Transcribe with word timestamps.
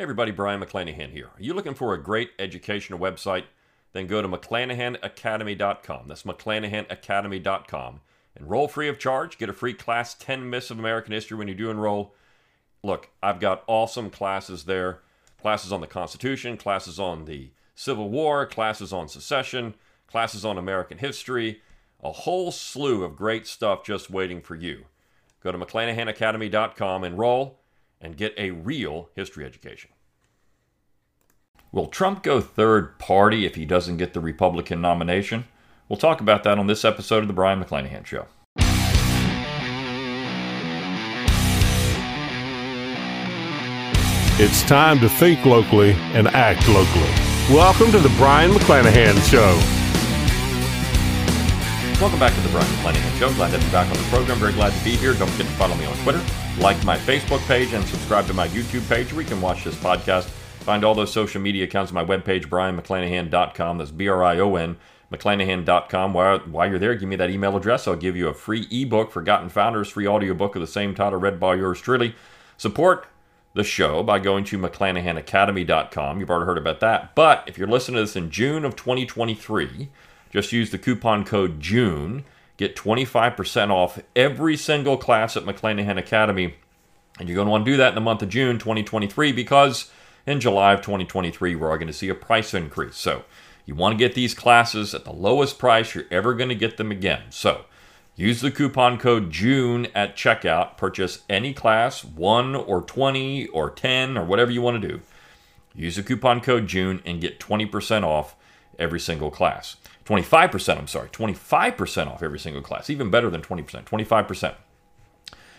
Hey 0.00 0.04
everybody, 0.04 0.30
Brion 0.30 0.62
McClanahan 0.62 1.10
here. 1.10 1.26
Are 1.26 1.42
you 1.42 1.52
looking 1.52 1.74
for 1.74 1.92
a 1.92 2.02
great 2.02 2.30
educational 2.38 2.98
website? 2.98 3.44
Then 3.92 4.06
go 4.06 4.22
to 4.22 4.28
McClanahanacademy.com. 4.28 6.08
That's 6.08 6.22
McClanahanacademy.com. 6.22 8.00
Enroll 8.34 8.66
free 8.66 8.88
of 8.88 8.98
charge. 8.98 9.36
Get 9.36 9.50
a 9.50 9.52
free 9.52 9.74
class 9.74 10.14
10 10.14 10.48
Myths 10.48 10.70
of 10.70 10.78
American 10.78 11.12
History 11.12 11.36
when 11.36 11.48
you 11.48 11.54
do 11.54 11.68
enroll. 11.68 12.14
Look, 12.82 13.10
I've 13.22 13.40
got 13.40 13.62
awesome 13.66 14.08
classes 14.08 14.64
there. 14.64 15.00
Classes 15.38 15.70
on 15.70 15.82
the 15.82 15.86
Constitution, 15.86 16.56
classes 16.56 16.98
on 16.98 17.26
the 17.26 17.50
Civil 17.74 18.08
War, 18.08 18.46
classes 18.46 18.94
on 18.94 19.06
secession, 19.06 19.74
classes 20.06 20.46
on 20.46 20.56
American 20.56 20.96
history, 20.96 21.60
a 22.02 22.10
whole 22.10 22.50
slew 22.50 23.04
of 23.04 23.16
great 23.16 23.46
stuff 23.46 23.84
just 23.84 24.08
waiting 24.08 24.40
for 24.40 24.54
you. 24.54 24.86
Go 25.42 25.52
to 25.52 25.58
McClanahanacademy.com, 25.58 27.04
enroll, 27.04 27.59
and 28.00 28.16
get 28.16 28.34
a 28.36 28.50
real 28.50 29.10
history 29.14 29.44
education. 29.44 29.90
Will 31.72 31.86
Trump 31.86 32.22
go 32.22 32.40
third 32.40 32.98
party 32.98 33.46
if 33.46 33.54
he 33.54 33.64
doesn't 33.64 33.98
get 33.98 34.12
the 34.12 34.20
Republican 34.20 34.80
nomination? 34.80 35.44
We'll 35.88 35.98
talk 35.98 36.20
about 36.20 36.44
that 36.44 36.58
on 36.58 36.66
this 36.66 36.84
episode 36.84 37.18
of 37.18 37.28
The 37.28 37.32
Brion 37.32 37.62
McClanahan 37.62 38.06
Show. 38.06 38.26
It's 44.42 44.62
time 44.62 44.98
to 45.00 45.08
think 45.08 45.44
locally 45.44 45.92
and 46.14 46.26
act 46.28 46.66
locally. 46.68 47.54
Welcome 47.54 47.92
to 47.92 47.98
The 47.98 48.08
Brion 48.16 48.52
McClanahan 48.52 49.20
Show. 49.30 49.79
Welcome 52.00 52.18
back 52.18 52.34
to 52.34 52.40
The 52.40 52.48
Brion 52.48 52.66
McClanahan 52.76 53.18
Show. 53.18 53.30
Glad 53.34 53.50
to 53.50 53.62
you 53.62 53.70
back 53.70 53.86
on 53.86 53.92
the 53.92 54.08
program. 54.08 54.38
Very 54.38 54.54
glad 54.54 54.72
to 54.72 54.84
be 54.84 54.96
here. 54.96 55.12
Don't 55.12 55.28
forget 55.28 55.46
to 55.46 55.52
follow 55.58 55.74
me 55.76 55.84
on 55.84 55.94
Twitter, 55.98 56.22
like 56.58 56.82
my 56.82 56.96
Facebook 56.96 57.46
page, 57.46 57.74
and 57.74 57.84
subscribe 57.84 58.26
to 58.28 58.32
my 58.32 58.48
YouTube 58.48 58.88
page 58.88 59.12
where 59.12 59.20
you 59.20 59.28
can 59.28 59.38
watch 59.42 59.64
this 59.64 59.74
podcast. 59.74 60.24
Find 60.60 60.82
all 60.82 60.94
those 60.94 61.12
social 61.12 61.42
media 61.42 61.64
accounts 61.64 61.92
on 61.92 61.96
my 61.96 62.16
webpage, 62.16 62.46
brionmcclanahan.com. 62.46 63.76
That's 63.76 63.90
B 63.90 64.08
R 64.08 64.24
I 64.24 64.38
O 64.38 64.56
N, 64.56 64.78
McClanahan.com. 65.12 66.14
While, 66.14 66.38
while 66.38 66.70
you're 66.70 66.78
there, 66.78 66.94
give 66.94 67.06
me 67.06 67.16
that 67.16 67.28
email 67.28 67.54
address. 67.54 67.86
I'll 67.86 67.96
give 67.96 68.16
you 68.16 68.28
a 68.28 68.34
free 68.34 68.66
ebook, 68.70 69.10
Forgotten 69.12 69.50
Founders, 69.50 69.90
free 69.90 70.06
audiobook 70.06 70.56
of 70.56 70.62
the 70.62 70.66
same 70.66 70.94
title, 70.94 71.18
read 71.18 71.38
by 71.38 71.56
yours 71.56 71.82
truly. 71.82 72.14
Support 72.56 73.08
the 73.52 73.62
show 73.62 74.02
by 74.02 74.20
going 74.20 74.44
to 74.44 74.58
McClanahanacademy.com. 74.58 76.18
You've 76.18 76.30
already 76.30 76.46
heard 76.46 76.56
about 76.56 76.80
that. 76.80 77.14
But 77.14 77.44
if 77.46 77.58
you're 77.58 77.68
listening 77.68 77.96
to 77.96 78.04
this 78.04 78.16
in 78.16 78.30
June 78.30 78.64
of 78.64 78.74
2023, 78.74 79.90
just 80.30 80.52
use 80.52 80.70
the 80.70 80.78
coupon 80.78 81.24
code 81.24 81.60
JUNE. 81.60 82.24
Get 82.56 82.76
25% 82.76 83.70
off 83.70 84.00
every 84.14 84.56
single 84.56 84.96
class 84.96 85.36
at 85.36 85.44
McClanahan 85.44 85.98
Academy. 85.98 86.54
And 87.18 87.28
you're 87.28 87.36
going 87.36 87.46
to 87.46 87.50
want 87.50 87.64
to 87.64 87.70
do 87.70 87.76
that 87.78 87.90
in 87.90 87.94
the 87.94 88.00
month 88.00 88.22
of 88.22 88.28
June 88.28 88.58
2023 88.58 89.32
because 89.32 89.90
in 90.26 90.40
July 90.40 90.74
of 90.74 90.80
2023, 90.80 91.54
we're 91.54 91.76
going 91.76 91.86
to 91.86 91.92
see 91.92 92.08
a 92.08 92.14
price 92.14 92.54
increase. 92.54 92.96
So 92.96 93.24
you 93.66 93.74
want 93.74 93.92
to 93.92 93.98
get 93.98 94.14
these 94.14 94.34
classes 94.34 94.94
at 94.94 95.04
the 95.04 95.12
lowest 95.12 95.58
price 95.58 95.94
you're 95.94 96.04
ever 96.10 96.34
going 96.34 96.48
to 96.48 96.54
get 96.54 96.76
them 96.76 96.90
again. 96.90 97.22
So 97.30 97.64
use 98.14 98.40
the 98.40 98.50
coupon 98.50 98.98
code 98.98 99.30
JUNE 99.30 99.88
at 99.94 100.16
checkout. 100.16 100.76
Purchase 100.76 101.22
any 101.28 101.52
class, 101.52 102.04
1 102.04 102.54
or 102.54 102.82
20 102.82 103.48
or 103.48 103.70
10 103.70 104.16
or 104.16 104.24
whatever 104.24 104.50
you 104.50 104.62
want 104.62 104.80
to 104.80 104.88
do. 104.88 105.00
Use 105.74 105.96
the 105.96 106.02
coupon 106.02 106.40
code 106.40 106.66
JUNE 106.66 107.02
and 107.04 107.20
get 107.20 107.40
20% 107.40 108.02
off 108.02 108.36
every 108.80 109.00
single 109.00 109.30
class. 109.30 109.76
25%, 110.06 110.78
I'm 110.78 110.86
sorry, 110.88 111.08
25% 111.10 112.08
off 112.08 112.22
every 112.22 112.38
single 112.38 112.62
class. 112.62 112.90
Even 112.90 113.10
better 113.10 113.30
than 113.30 113.42
20%, 113.42 113.84
25%. 113.84 114.54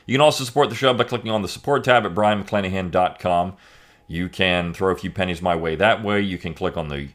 You 0.05 0.16
can 0.16 0.22
also 0.22 0.44
support 0.44 0.69
the 0.69 0.75
show 0.75 0.94
by 0.94 1.05
clicking 1.05 1.31
on 1.31 1.41
the 1.41 1.47
support 1.47 1.83
tab 1.83 2.05
at 2.05 2.13
brionmcclanahan.com. 2.13 3.55
You 4.08 4.28
can 4.28 4.73
throw 4.73 4.91
a 4.91 4.97
few 4.97 5.11
pennies 5.11 5.41
my 5.41 5.55
way 5.55 5.75
that 5.75 6.03
way. 6.03 6.19
You 6.19 6.38
can 6.38 6.53
click 6.53 6.75
on 6.75 6.89
the 6.89 7.09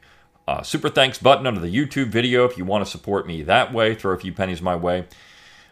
uh, 0.48 0.62
super 0.62 0.88
thanks 0.88 1.18
button 1.18 1.46
under 1.46 1.60
the 1.60 1.74
YouTube 1.74 2.06
video 2.06 2.44
if 2.46 2.56
you 2.56 2.64
want 2.64 2.84
to 2.84 2.91
support 2.91 3.26
me 3.26 3.42
that 3.42 3.72
way. 3.72 3.94
Throw 3.94 4.14
a 4.14 4.18
few 4.18 4.32
pennies 4.32 4.62
my 4.62 4.76
way. 4.76 5.06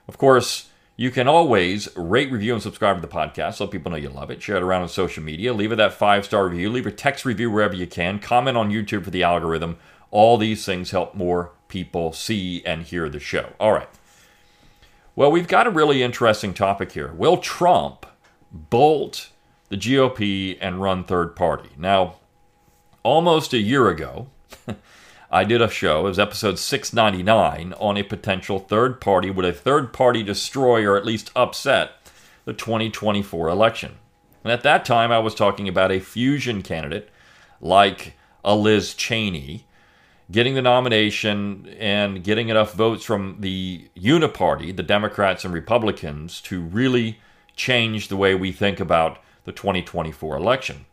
Of 0.07 0.19
course, 0.19 0.69
you 0.97 1.11
can 1.11 1.27
always 1.27 1.89
rate, 1.97 2.31
review, 2.31 2.53
and 2.55 2.63
subscribe 2.63 2.97
to 2.97 3.01
the 3.01 3.13
podcast. 3.13 3.59
Let 3.59 3.71
people 3.71 3.91
know 3.91 3.97
you 3.97 4.11
love 4.11 4.31
it. 4.31 4.43
Share 4.43 4.57
it 4.57 4.63
around 4.63 4.83
on 4.83 4.89
social 4.89 5.23
media. 5.23 5.53
Leave 5.53 5.73
it 5.73 5.77
that 5.77 5.95
five 5.95 6.25
star 6.25 6.49
review. 6.49 6.71
Leave 6.71 6.87
a 6.87 6.93
text 6.93 7.25
review 7.25 7.51
wherever 7.51 7.75
you 7.75 7.87
can. 7.87 8.19
Comment 8.19 8.57
on 8.57 8.71
YouTube 8.71 9.05
for 9.05 9.11
the 9.11 9.23
algorithm. 9.23 9.77
All 10.15 10.39
these 10.39 10.65
things 10.65 10.93
help 10.93 11.17
more 11.17 11.51
people 11.67 12.13
see 12.13 12.63
and 12.65 12.85
hear 12.85 13.09
the 13.09 13.19
show. 13.19 13.53
All 13.59 13.73
right. 13.73 13.89
Well, 15.17 15.33
we've 15.33 15.49
got 15.49 15.67
a 15.67 15.71
really 15.71 16.05
interesting 16.05 16.55
topic 16.55 16.93
here. 16.93 17.13
Will 17.13 17.37
Trump 17.37 18.07
bolt 18.53 19.31
the 19.71 19.77
GOP 19.77 20.57
and 20.61 20.81
run 20.81 21.03
third 21.03 21.35
party? 21.35 21.71
Now, 21.77 22.15
almost 23.03 23.53
a 23.53 23.59
year 23.59 23.89
ago, 23.89 24.29
I 25.33 25.43
did 25.43 25.61
a 25.61 25.69
show, 25.69 26.03
it 26.03 26.11
was 26.11 26.19
episode 26.21 26.61
699, 26.61 27.75
on 27.81 27.97
a 27.97 28.05
potential 28.05 28.61
third 28.61 29.01
party. 29.01 29.31
Would 29.31 29.45
a 29.45 29.53
third 29.53 29.93
party 29.93 30.23
destroy 30.23 30.85
or 30.85 30.97
at 30.97 31.05
least 31.05 31.33
upset 31.35 31.91
the 32.45 32.53
2024 32.53 33.49
election? 33.49 33.97
And 34.45 34.53
at 34.53 34.63
that 34.63 34.85
time, 34.85 35.11
I 35.11 35.19
was 35.19 35.35
talking 35.35 35.67
about 35.67 35.91
a 35.91 35.99
fusion 35.99 36.63
candidate 36.63 37.11
like 37.61 38.15
a 38.45 38.55
Liz 38.55 38.95
Cheney 38.95 39.67
getting 40.31 40.55
the 40.55 40.63
nomination 40.63 41.69
and 41.79 42.25
getting 42.25 42.49
enough 42.49 42.75
votes 42.75 43.05
from 43.05 43.37
the 43.41 43.89
uniparty, 43.97 44.75
the 44.75 44.83
Democrats 44.83 45.45
and 45.45 45.53
Republicans, 45.53 46.41
to 46.43 46.63
really 46.63 47.21
change 47.57 48.09
the 48.09 48.17
way 48.17 48.35
we 48.35 48.53
think 48.53 48.81
about 48.81 49.19
the 49.45 49.53
2024 49.53 50.37
election. 50.37 50.87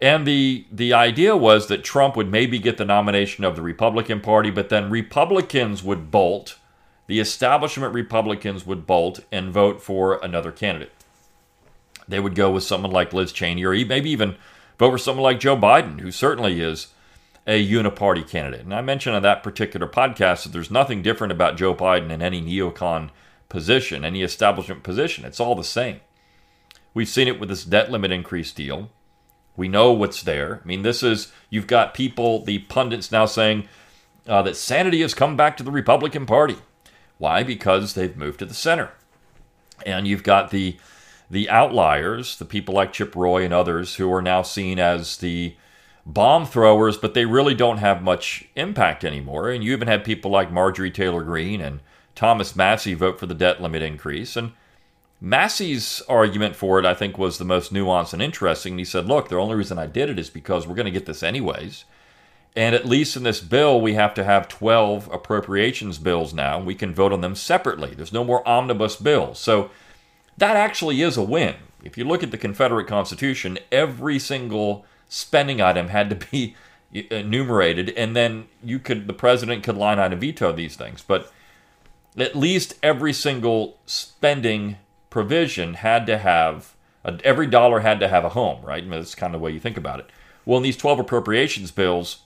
And 0.00 0.26
the 0.26 0.66
the 0.72 0.92
idea 0.92 1.36
was 1.36 1.68
that 1.68 1.84
Trump 1.84 2.16
would 2.16 2.30
maybe 2.30 2.58
get 2.58 2.76
the 2.76 2.84
nomination 2.84 3.44
of 3.44 3.56
the 3.56 3.62
Republican 3.62 4.20
Party, 4.20 4.50
but 4.50 4.68
then 4.68 4.90
Republicans 4.90 5.82
would 5.82 6.10
bolt, 6.10 6.58
the 7.06 7.20
establishment 7.20 7.94
Republicans 7.94 8.66
would 8.66 8.86
bolt 8.86 9.20
and 9.30 9.52
vote 9.52 9.80
for 9.80 10.18
another 10.22 10.50
candidate. 10.50 10.92
They 12.08 12.20
would 12.20 12.34
go 12.34 12.50
with 12.50 12.64
someone 12.64 12.90
like 12.90 13.12
Liz 13.12 13.32
Cheney, 13.32 13.64
or 13.64 13.72
maybe 13.72 14.10
even 14.10 14.36
vote 14.78 14.90
for 14.90 14.98
someone 14.98 15.22
like 15.22 15.40
Joe 15.40 15.56
Biden, 15.56 16.00
who 16.00 16.10
certainly 16.10 16.60
is 16.60 16.88
a 17.46 17.66
uniparty 17.66 18.26
candidate. 18.28 18.62
And 18.62 18.74
I 18.74 18.80
mentioned 18.80 19.16
on 19.16 19.22
that 19.22 19.42
particular 19.42 19.86
podcast 19.86 20.44
that 20.44 20.52
there's 20.52 20.70
nothing 20.70 21.02
different 21.02 21.32
about 21.32 21.56
Joe 21.56 21.74
Biden 21.74 22.10
in 22.10 22.22
any 22.22 22.40
neocon 22.40 23.10
position, 23.48 24.04
any 24.04 24.22
establishment 24.22 24.82
position. 24.82 25.24
It's 25.24 25.40
all 25.40 25.54
the 25.54 25.64
same. 25.64 26.00
We've 26.94 27.08
seen 27.08 27.28
it 27.28 27.38
with 27.38 27.48
this 27.48 27.64
debt 27.64 27.90
limit 27.90 28.12
increase 28.12 28.52
deal. 28.52 28.90
We 29.56 29.68
know 29.68 29.92
what's 29.92 30.22
there. 30.22 30.60
I 30.64 30.66
mean, 30.66 30.82
this 30.82 31.02
is, 31.02 31.32
you've 31.50 31.66
got 31.66 31.94
people, 31.94 32.44
the 32.44 32.60
pundits 32.60 33.12
now 33.12 33.26
saying 33.26 33.68
uh, 34.26 34.42
that 34.42 34.56
sanity 34.56 35.00
has 35.02 35.14
come 35.14 35.36
back 35.36 35.56
to 35.56 35.62
the 35.62 35.70
Republican 35.70 36.26
Party. 36.26 36.56
Why? 37.18 37.42
Because 37.42 37.94
they've 37.94 38.16
moved 38.16 38.38
to 38.40 38.46
the 38.46 38.54
center. 38.54 38.92
And 39.84 40.06
you've 40.06 40.22
got 40.22 40.50
the 40.50 40.76
the 41.30 41.48
outliers, 41.48 42.36
the 42.36 42.44
people 42.44 42.74
like 42.74 42.92
Chip 42.92 43.16
Roy 43.16 43.44
and 43.44 43.52
others 43.52 43.96
who 43.96 44.12
are 44.12 44.22
now 44.22 44.42
seen 44.42 44.78
as 44.78 45.16
the 45.16 45.56
bomb 46.06 46.44
throwers, 46.46 46.96
but 46.96 47.14
they 47.14 47.24
really 47.24 47.54
don't 47.54 47.78
have 47.78 48.02
much 48.02 48.46
impact 48.56 49.04
anymore. 49.04 49.50
And 49.50 49.64
you 49.64 49.72
even 49.72 49.88
had 49.88 50.04
people 50.04 50.30
like 50.30 50.52
Marjorie 50.52 50.90
Taylor 50.90 51.22
Greene 51.22 51.60
and 51.60 51.80
Thomas 52.14 52.54
Massie 52.54 52.94
vote 52.94 53.18
for 53.18 53.26
the 53.26 53.34
debt 53.34 53.60
limit 53.60 53.82
increase. 53.82 54.36
And 54.36 54.52
Massie's 55.20 56.02
argument 56.08 56.54
for 56.56 56.78
it, 56.78 56.84
I 56.84 56.94
think, 56.94 57.16
was 57.16 57.38
the 57.38 57.44
most 57.44 57.72
nuanced 57.72 58.12
and 58.12 58.22
interesting. 58.22 58.76
He 58.76 58.84
said, 58.84 59.06
Look, 59.06 59.28
the 59.28 59.36
only 59.36 59.54
reason 59.54 59.78
I 59.78 59.86
did 59.86 60.10
it 60.10 60.18
is 60.18 60.30
because 60.30 60.66
we're 60.66 60.74
going 60.74 60.84
to 60.84 60.90
get 60.90 61.06
this 61.06 61.22
anyways. 61.22 61.84
And 62.56 62.74
at 62.74 62.84
least 62.84 63.16
in 63.16 63.24
this 63.24 63.40
bill, 63.40 63.80
we 63.80 63.94
have 63.94 64.14
to 64.14 64.22
have 64.22 64.46
12 64.46 65.10
appropriations 65.12 65.98
bills 65.98 66.32
now. 66.32 66.60
We 66.60 66.76
can 66.76 66.94
vote 66.94 67.12
on 67.12 67.20
them 67.20 67.34
separately. 67.34 67.94
There's 67.94 68.12
no 68.12 68.22
more 68.22 68.46
omnibus 68.46 68.94
bills. 68.94 69.40
So 69.40 69.70
that 70.36 70.56
actually 70.56 71.02
is 71.02 71.16
a 71.16 71.22
win. 71.22 71.56
If 71.82 71.98
you 71.98 72.04
look 72.04 72.22
at 72.22 72.30
the 72.30 72.38
Confederate 72.38 72.86
Constitution, 72.86 73.58
every 73.72 74.18
single 74.20 74.86
spending 75.08 75.60
item 75.60 75.88
had 75.88 76.10
to 76.10 76.16
be 76.16 76.56
enumerated, 76.92 77.90
and 77.90 78.14
then 78.14 78.48
you 78.62 78.78
could 78.78 79.06
the 79.06 79.12
president 79.12 79.62
could 79.62 79.76
line 79.76 79.98
item 79.98 80.20
veto 80.20 80.52
these 80.52 80.76
things. 80.76 81.02
But 81.02 81.32
at 82.16 82.36
least 82.36 82.74
every 82.82 83.12
single 83.12 83.78
spending 83.86 84.76
provision 85.10 85.74
had 85.74 86.06
to 86.06 86.18
have 86.18 86.74
every 87.22 87.46
dollar 87.46 87.80
had 87.80 88.00
to 88.00 88.08
have 88.08 88.24
a 88.24 88.30
home, 88.30 88.64
right? 88.64 88.88
that's 88.88 89.14
kind 89.14 89.34
of 89.34 89.40
the 89.40 89.44
way 89.44 89.50
you 89.50 89.60
think 89.60 89.76
about 89.76 90.00
it. 90.00 90.08
Well, 90.46 90.56
in 90.56 90.62
these 90.62 90.76
12 90.76 91.00
appropriations 91.00 91.70
bills, 91.70 92.22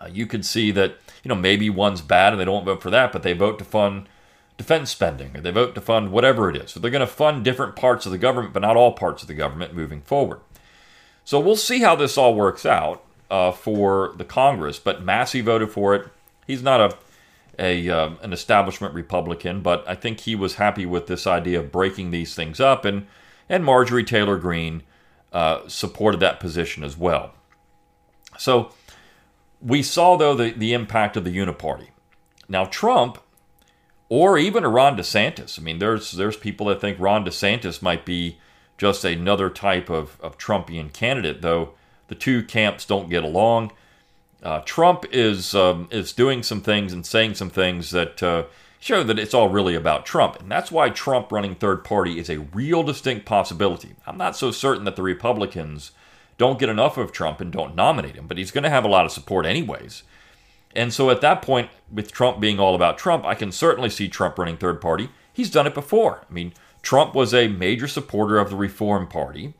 uh, 0.00 0.08
you 0.10 0.26
could 0.26 0.44
see 0.44 0.70
that 0.72 0.96
you 1.22 1.28
know 1.28 1.34
maybe 1.34 1.70
one's 1.70 2.00
bad 2.00 2.32
and 2.32 2.40
they 2.40 2.44
don't 2.44 2.64
vote 2.64 2.82
for 2.82 2.90
that, 2.90 3.12
but 3.12 3.22
they 3.22 3.32
vote 3.32 3.58
to 3.58 3.64
fund 3.64 4.08
defense 4.56 4.90
spending 4.90 5.34
or 5.36 5.40
they 5.40 5.50
vote 5.50 5.74
to 5.74 5.80
fund 5.80 6.12
whatever 6.12 6.50
it 6.50 6.56
is. 6.56 6.70
So 6.70 6.80
they're 6.80 6.90
going 6.90 7.00
to 7.00 7.06
fund 7.06 7.44
different 7.44 7.76
parts 7.76 8.04
of 8.04 8.12
the 8.12 8.18
government, 8.18 8.52
but 8.52 8.60
not 8.60 8.76
all 8.76 8.92
parts 8.92 9.22
of 9.22 9.28
the 9.28 9.34
government 9.34 9.74
moving 9.74 10.02
forward. 10.02 10.40
So 11.30 11.38
we'll 11.38 11.54
see 11.54 11.78
how 11.78 11.94
this 11.94 12.18
all 12.18 12.34
works 12.34 12.66
out 12.66 13.04
uh, 13.30 13.52
for 13.52 14.14
the 14.16 14.24
Congress. 14.24 14.80
But 14.80 15.04
Massie 15.04 15.42
voted 15.42 15.70
for 15.70 15.94
it. 15.94 16.08
He's 16.44 16.60
not 16.60 16.80
a 16.80 16.96
a 17.56 17.88
uh, 17.88 18.10
an 18.20 18.32
establishment 18.32 18.94
Republican, 18.94 19.60
but 19.60 19.88
I 19.88 19.94
think 19.94 20.18
he 20.18 20.34
was 20.34 20.56
happy 20.56 20.86
with 20.86 21.06
this 21.06 21.28
idea 21.28 21.60
of 21.60 21.70
breaking 21.70 22.10
these 22.10 22.34
things 22.34 22.58
up. 22.58 22.84
And 22.84 23.06
and 23.48 23.64
Marjorie 23.64 24.02
Taylor 24.02 24.38
Greene 24.38 24.82
uh, 25.32 25.68
supported 25.68 26.18
that 26.18 26.40
position 26.40 26.82
as 26.82 26.96
well. 26.96 27.32
So 28.36 28.72
we 29.62 29.84
saw, 29.84 30.16
though, 30.16 30.34
the, 30.34 30.50
the 30.50 30.72
impact 30.72 31.16
of 31.16 31.22
the 31.22 31.36
uniparty. 31.36 31.90
Now, 32.48 32.64
Trump 32.64 33.18
or 34.08 34.36
even 34.36 34.64
a 34.64 34.68
Ron 34.68 34.96
DeSantis. 34.96 35.60
I 35.60 35.62
mean, 35.62 35.78
there's 35.78 36.10
there's 36.10 36.36
people 36.36 36.66
that 36.66 36.80
think 36.80 36.98
Ron 36.98 37.24
DeSantis 37.24 37.80
might 37.80 38.04
be 38.04 38.38
just 38.80 39.04
another 39.04 39.50
type 39.50 39.90
of, 39.90 40.18
of 40.22 40.38
Trumpian 40.38 40.90
candidate, 40.90 41.42
though 41.42 41.74
the 42.08 42.14
two 42.14 42.42
camps 42.42 42.86
don't 42.86 43.10
get 43.10 43.22
along. 43.22 43.72
Uh, 44.42 44.60
Trump 44.60 45.04
is 45.12 45.54
um, 45.54 45.86
is 45.90 46.14
doing 46.14 46.42
some 46.42 46.62
things 46.62 46.90
and 46.94 47.04
saying 47.04 47.34
some 47.34 47.50
things 47.50 47.90
that 47.90 48.22
uh, 48.22 48.44
show 48.78 49.02
that 49.02 49.18
it's 49.18 49.34
all 49.34 49.50
really 49.50 49.74
about 49.74 50.06
Trump, 50.06 50.40
and 50.40 50.50
that's 50.50 50.72
why 50.72 50.88
Trump 50.88 51.30
running 51.30 51.54
third 51.54 51.84
party 51.84 52.18
is 52.18 52.30
a 52.30 52.38
real 52.38 52.82
distinct 52.82 53.26
possibility. 53.26 53.96
I'm 54.06 54.16
not 54.16 54.34
so 54.34 54.50
certain 54.50 54.84
that 54.84 54.96
the 54.96 55.02
Republicans 55.02 55.90
don't 56.38 56.58
get 56.58 56.70
enough 56.70 56.96
of 56.96 57.12
Trump 57.12 57.42
and 57.42 57.52
don't 57.52 57.76
nominate 57.76 58.16
him, 58.16 58.26
but 58.26 58.38
he's 58.38 58.50
going 58.50 58.64
to 58.64 58.70
have 58.70 58.86
a 58.86 58.88
lot 58.88 59.04
of 59.04 59.12
support 59.12 59.44
anyways. 59.44 60.04
And 60.74 60.90
so 60.90 61.10
at 61.10 61.20
that 61.20 61.42
point, 61.42 61.68
with 61.92 62.12
Trump 62.12 62.40
being 62.40 62.58
all 62.58 62.74
about 62.74 62.96
Trump, 62.96 63.26
I 63.26 63.34
can 63.34 63.52
certainly 63.52 63.90
see 63.90 64.08
Trump 64.08 64.38
running 64.38 64.56
third 64.56 64.80
party. 64.80 65.10
He's 65.34 65.50
done 65.50 65.66
it 65.66 65.74
before. 65.74 66.24
I 66.30 66.32
mean, 66.32 66.54
Trump 66.82 67.14
was 67.14 67.34
a 67.34 67.48
major 67.48 67.88
supporter 67.88 68.38
of 68.38 68.50
the 68.50 68.56
Reform 68.56 69.06
Party, 69.06 69.54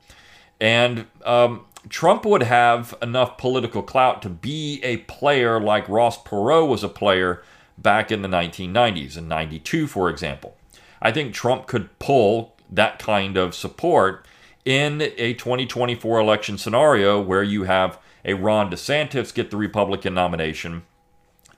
and 0.60 1.06
um, 1.24 1.66
Trump 1.88 2.24
would 2.24 2.42
have 2.42 2.94
enough 3.00 3.38
political 3.38 3.82
clout 3.82 4.22
to 4.22 4.28
be 4.28 4.80
a 4.82 4.98
player 4.98 5.60
like 5.60 5.88
Ross 5.88 6.22
Perot 6.22 6.68
was 6.68 6.84
a 6.84 6.88
player 6.88 7.42
back 7.78 8.10
in 8.12 8.22
the 8.22 8.28
1990s, 8.28 9.16
in 9.16 9.28
92, 9.28 9.86
for 9.86 10.10
example. 10.10 10.56
I 11.00 11.12
think 11.12 11.32
Trump 11.32 11.66
could 11.66 11.98
pull 11.98 12.54
that 12.70 12.98
kind 12.98 13.36
of 13.36 13.54
support 13.54 14.26
in 14.64 15.00
a 15.16 15.34
2024 15.34 16.18
election 16.18 16.58
scenario 16.58 17.20
where 17.20 17.42
you 17.42 17.64
have 17.64 17.98
a 18.24 18.34
Ron 18.34 18.70
DeSantis 18.70 19.34
get 19.34 19.50
the 19.50 19.56
Republican 19.56 20.14
nomination. 20.14 20.82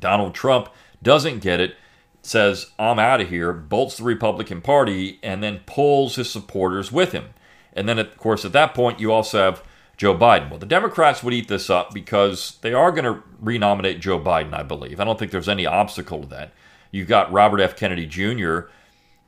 Donald 0.00 0.34
Trump 0.34 0.68
doesn't 1.02 1.40
get 1.40 1.60
it, 1.60 1.74
says, 2.22 2.70
I'm 2.78 2.98
out 2.98 3.20
of 3.20 3.28
here, 3.28 3.52
bolts 3.52 3.96
the 3.96 4.04
Republican 4.04 4.60
Party, 4.60 5.18
and 5.22 5.42
then 5.42 5.60
pulls 5.66 6.16
his 6.16 6.30
supporters 6.30 6.92
with 6.92 7.12
him. 7.12 7.30
And 7.72 7.88
then, 7.88 7.98
of 7.98 8.16
course, 8.16 8.44
at 8.44 8.52
that 8.52 8.74
point, 8.74 9.00
you 9.00 9.12
also 9.12 9.38
have 9.38 9.64
Joe 9.96 10.14
Biden. 10.14 10.50
Well, 10.50 10.58
the 10.58 10.66
Democrats 10.66 11.22
would 11.22 11.34
eat 11.34 11.48
this 11.48 11.68
up 11.68 11.92
because 11.92 12.58
they 12.62 12.72
are 12.72 12.92
going 12.92 13.04
to 13.04 13.22
renominate 13.40 14.00
Joe 14.00 14.20
Biden, 14.20 14.54
I 14.54 14.62
believe. 14.62 15.00
I 15.00 15.04
don't 15.04 15.18
think 15.18 15.32
there's 15.32 15.48
any 15.48 15.66
obstacle 15.66 16.22
to 16.22 16.28
that. 16.28 16.52
You've 16.90 17.08
got 17.08 17.32
Robert 17.32 17.60
F. 17.60 17.76
Kennedy 17.76 18.06
Jr., 18.06 18.60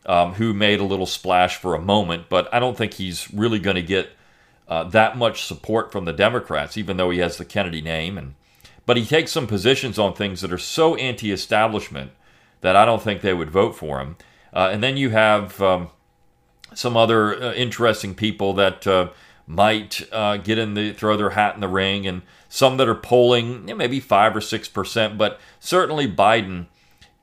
um, 0.06 0.34
who 0.34 0.52
made 0.52 0.80
a 0.80 0.84
little 0.84 1.06
splash 1.06 1.56
for 1.56 1.74
a 1.74 1.80
moment, 1.80 2.26
but 2.28 2.52
I 2.52 2.60
don't 2.60 2.76
think 2.76 2.94
he's 2.94 3.32
really 3.32 3.58
going 3.58 3.76
to 3.76 3.82
get 3.82 4.10
uh, 4.68 4.84
that 4.84 5.16
much 5.16 5.44
support 5.44 5.90
from 5.90 6.04
the 6.04 6.12
Democrats, 6.12 6.76
even 6.76 6.98
though 6.98 7.10
he 7.10 7.18
has 7.20 7.38
the 7.38 7.44
Kennedy 7.44 7.80
name 7.80 8.18
and 8.18 8.34
but 8.86 8.96
he 8.96 9.06
takes 9.06 9.32
some 9.32 9.46
positions 9.46 9.98
on 9.98 10.14
things 10.14 10.40
that 10.40 10.52
are 10.52 10.58
so 10.58 10.94
anti 10.96 11.32
establishment 11.32 12.10
that 12.64 12.76
I 12.76 12.86
don't 12.86 13.02
think 13.02 13.20
they 13.20 13.34
would 13.34 13.50
vote 13.50 13.76
for 13.76 14.00
him. 14.00 14.16
Uh, 14.50 14.70
and 14.72 14.82
then 14.82 14.96
you 14.96 15.10
have 15.10 15.60
um, 15.60 15.90
some 16.72 16.96
other 16.96 17.34
uh, 17.34 17.52
interesting 17.52 18.14
people 18.14 18.54
that 18.54 18.86
uh, 18.86 19.10
might 19.46 20.08
uh, 20.10 20.38
get 20.38 20.56
in 20.56 20.72
the 20.72 20.94
throw 20.94 21.14
their 21.14 21.30
hat 21.30 21.54
in 21.54 21.60
the 21.60 21.68
ring, 21.68 22.06
and 22.06 22.22
some 22.48 22.78
that 22.78 22.88
are 22.88 22.94
polling 22.94 23.66
maybe 23.76 24.00
five 24.00 24.34
or 24.34 24.40
six 24.40 24.66
percent. 24.66 25.18
But 25.18 25.38
certainly 25.60 26.10
Biden 26.10 26.66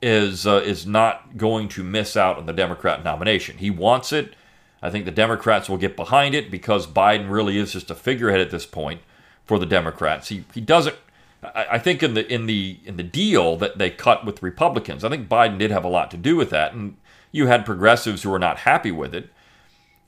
is 0.00 0.46
uh, 0.46 0.62
is 0.64 0.86
not 0.86 1.36
going 1.36 1.68
to 1.70 1.82
miss 1.82 2.16
out 2.16 2.38
on 2.38 2.46
the 2.46 2.52
Democrat 2.52 3.02
nomination. 3.02 3.58
He 3.58 3.68
wants 3.68 4.12
it. 4.12 4.36
I 4.80 4.90
think 4.90 5.06
the 5.06 5.10
Democrats 5.10 5.68
will 5.68 5.76
get 5.76 5.96
behind 5.96 6.36
it 6.36 6.52
because 6.52 6.86
Biden 6.86 7.28
really 7.28 7.58
is 7.58 7.72
just 7.72 7.90
a 7.90 7.96
figurehead 7.96 8.40
at 8.40 8.52
this 8.52 8.66
point 8.66 9.00
for 9.44 9.58
the 9.58 9.66
Democrats. 9.66 10.28
He 10.28 10.44
he 10.54 10.60
doesn't 10.60 10.96
I 11.42 11.78
think 11.78 12.02
in 12.02 12.14
the 12.14 12.32
in 12.32 12.46
the 12.46 12.78
in 12.84 12.96
the 12.96 13.02
deal 13.02 13.56
that 13.56 13.78
they 13.78 13.90
cut 13.90 14.24
with 14.24 14.42
Republicans, 14.42 15.02
I 15.02 15.08
think 15.08 15.28
Biden 15.28 15.58
did 15.58 15.72
have 15.72 15.84
a 15.84 15.88
lot 15.88 16.10
to 16.12 16.16
do 16.16 16.36
with 16.36 16.50
that, 16.50 16.72
and 16.72 16.96
you 17.32 17.48
had 17.48 17.66
progressives 17.66 18.22
who 18.22 18.30
were 18.30 18.38
not 18.38 18.58
happy 18.58 18.92
with 18.92 19.12
it, 19.12 19.30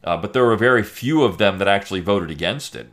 uh, 0.04 0.16
but 0.16 0.32
there 0.32 0.44
were 0.44 0.56
very 0.56 0.84
few 0.84 1.24
of 1.24 1.38
them 1.38 1.58
that 1.58 1.66
actually 1.66 2.00
voted 2.00 2.30
against 2.30 2.76
it. 2.76 2.92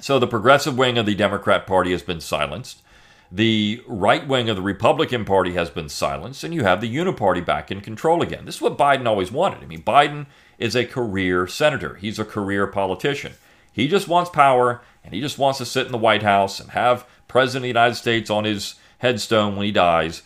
So 0.00 0.18
the 0.18 0.26
progressive 0.26 0.76
wing 0.76 0.98
of 0.98 1.06
the 1.06 1.14
Democrat 1.14 1.64
Party 1.64 1.92
has 1.92 2.02
been 2.02 2.20
silenced. 2.20 2.82
The 3.30 3.82
right 3.86 4.26
wing 4.26 4.50
of 4.50 4.56
the 4.56 4.62
Republican 4.62 5.24
Party 5.24 5.52
has 5.52 5.70
been 5.70 5.88
silenced, 5.88 6.42
and 6.42 6.52
you 6.52 6.64
have 6.64 6.80
the 6.80 6.94
Uniparty 6.94 7.44
back 7.44 7.70
in 7.70 7.80
control 7.80 8.20
again. 8.20 8.46
This 8.46 8.56
is 8.56 8.60
what 8.60 8.76
Biden 8.76 9.06
always 9.06 9.30
wanted. 9.30 9.62
I 9.62 9.66
mean, 9.66 9.82
Biden 9.82 10.26
is 10.58 10.74
a 10.74 10.84
career 10.84 11.46
senator, 11.46 11.94
he's 11.94 12.18
a 12.18 12.24
career 12.24 12.66
politician. 12.66 13.34
He 13.72 13.88
just 13.88 14.08
wants 14.08 14.28
power 14.28 14.82
and 15.04 15.14
he 15.14 15.20
just 15.20 15.38
wants 15.38 15.58
to 15.58 15.64
sit 15.64 15.86
in 15.86 15.92
the 15.92 15.98
White 15.98 16.22
House 16.22 16.60
and 16.60 16.70
have 16.70 17.06
President 17.28 17.60
of 17.60 17.62
the 17.62 17.68
United 17.68 17.94
States 17.94 18.30
on 18.30 18.44
his 18.44 18.76
headstone 18.98 19.56
when 19.56 19.66
he 19.66 19.72
dies. 19.72 20.22